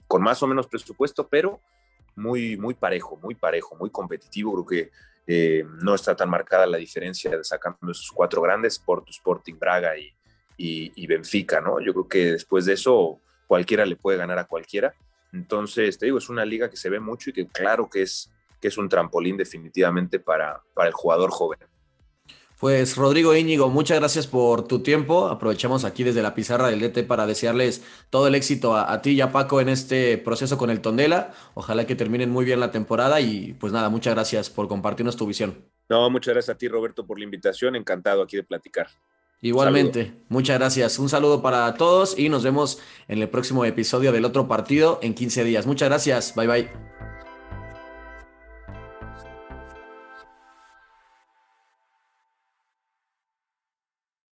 con 0.08 0.22
más 0.22 0.42
o 0.42 0.46
menos 0.46 0.66
presupuesto, 0.66 1.28
pero 1.28 1.60
muy, 2.16 2.56
muy 2.56 2.74
parejo, 2.74 3.16
muy 3.22 3.34
parejo, 3.34 3.76
muy 3.76 3.90
competitivo. 3.90 4.52
Creo 4.54 4.66
que 4.66 4.90
eh, 5.26 5.64
no 5.82 5.94
está 5.94 6.16
tan 6.16 6.30
marcada 6.30 6.66
la 6.66 6.78
diferencia 6.78 7.30
de 7.30 7.44
sacando 7.44 7.92
esos 7.92 8.10
cuatro 8.10 8.42
grandes, 8.42 8.78
Porto, 8.78 9.10
Sporting, 9.10 9.54
Braga 9.58 9.96
y, 9.96 10.12
y, 10.56 11.06
Benfica, 11.06 11.60
¿no? 11.60 11.80
Yo 11.80 11.92
creo 11.92 12.08
que 12.08 12.32
después 12.32 12.64
de 12.64 12.72
eso 12.72 13.20
cualquiera 13.46 13.86
le 13.86 13.96
puede 13.96 14.18
ganar 14.18 14.38
a 14.38 14.46
cualquiera. 14.46 14.94
Entonces, 15.32 15.98
te 15.98 16.06
digo, 16.06 16.18
es 16.18 16.28
una 16.30 16.44
liga 16.44 16.70
que 16.70 16.76
se 16.76 16.88
ve 16.88 16.98
mucho 16.98 17.30
y 17.30 17.32
que 17.34 17.46
claro 17.46 17.88
que 17.88 18.02
es, 18.02 18.32
que 18.60 18.68
es 18.68 18.78
un 18.78 18.88
trampolín 18.88 19.36
definitivamente 19.36 20.18
para, 20.18 20.62
para 20.74 20.88
el 20.88 20.94
jugador 20.94 21.30
joven. 21.30 21.58
Pues 22.58 22.96
Rodrigo 22.96 23.36
Íñigo, 23.36 23.68
muchas 23.68 24.00
gracias 24.00 24.26
por 24.26 24.66
tu 24.66 24.80
tiempo. 24.80 25.28
Aprovechamos 25.28 25.84
aquí 25.84 26.02
desde 26.02 26.22
la 26.22 26.34
pizarra 26.34 26.68
del 26.68 26.80
DT 26.80 27.06
para 27.06 27.24
desearles 27.24 27.84
todo 28.10 28.26
el 28.26 28.34
éxito 28.34 28.76
a, 28.76 29.00
ti 29.00 29.10
y 29.12 29.20
a 29.20 29.30
Paco 29.30 29.60
en 29.60 29.68
este 29.68 30.18
proceso 30.18 30.58
con 30.58 30.68
el 30.70 30.80
Tondela. 30.80 31.32
Ojalá 31.54 31.86
que 31.86 31.94
terminen 31.94 32.30
muy 32.30 32.44
bien 32.44 32.58
la 32.58 32.72
temporada 32.72 33.20
y 33.20 33.52
pues 33.54 33.72
nada, 33.72 33.90
muchas 33.90 34.14
gracias 34.14 34.50
por 34.50 34.66
compartirnos 34.66 35.16
tu 35.16 35.26
visión. 35.26 35.56
No, 35.88 36.10
muchas 36.10 36.34
gracias 36.34 36.56
a 36.56 36.58
ti 36.58 36.66
Roberto 36.66 37.06
por 37.06 37.18
la 37.18 37.24
invitación. 37.24 37.76
Encantado 37.76 38.22
aquí 38.22 38.36
de 38.36 38.42
platicar. 38.42 38.88
Igualmente, 39.40 40.14
muchas 40.28 40.58
gracias. 40.58 40.98
Un 40.98 41.08
saludo 41.08 41.40
para 41.40 41.72
todos 41.74 42.18
y 42.18 42.28
nos 42.28 42.42
vemos 42.42 42.80
en 43.06 43.22
el 43.22 43.28
próximo 43.28 43.64
episodio 43.64 44.10
del 44.10 44.24
otro 44.24 44.48
partido 44.48 44.98
en 45.00 45.14
15 45.14 45.44
días. 45.44 45.64
Muchas 45.64 45.88
gracias. 45.88 46.34
Bye 46.34 46.46
bye. 46.48 47.07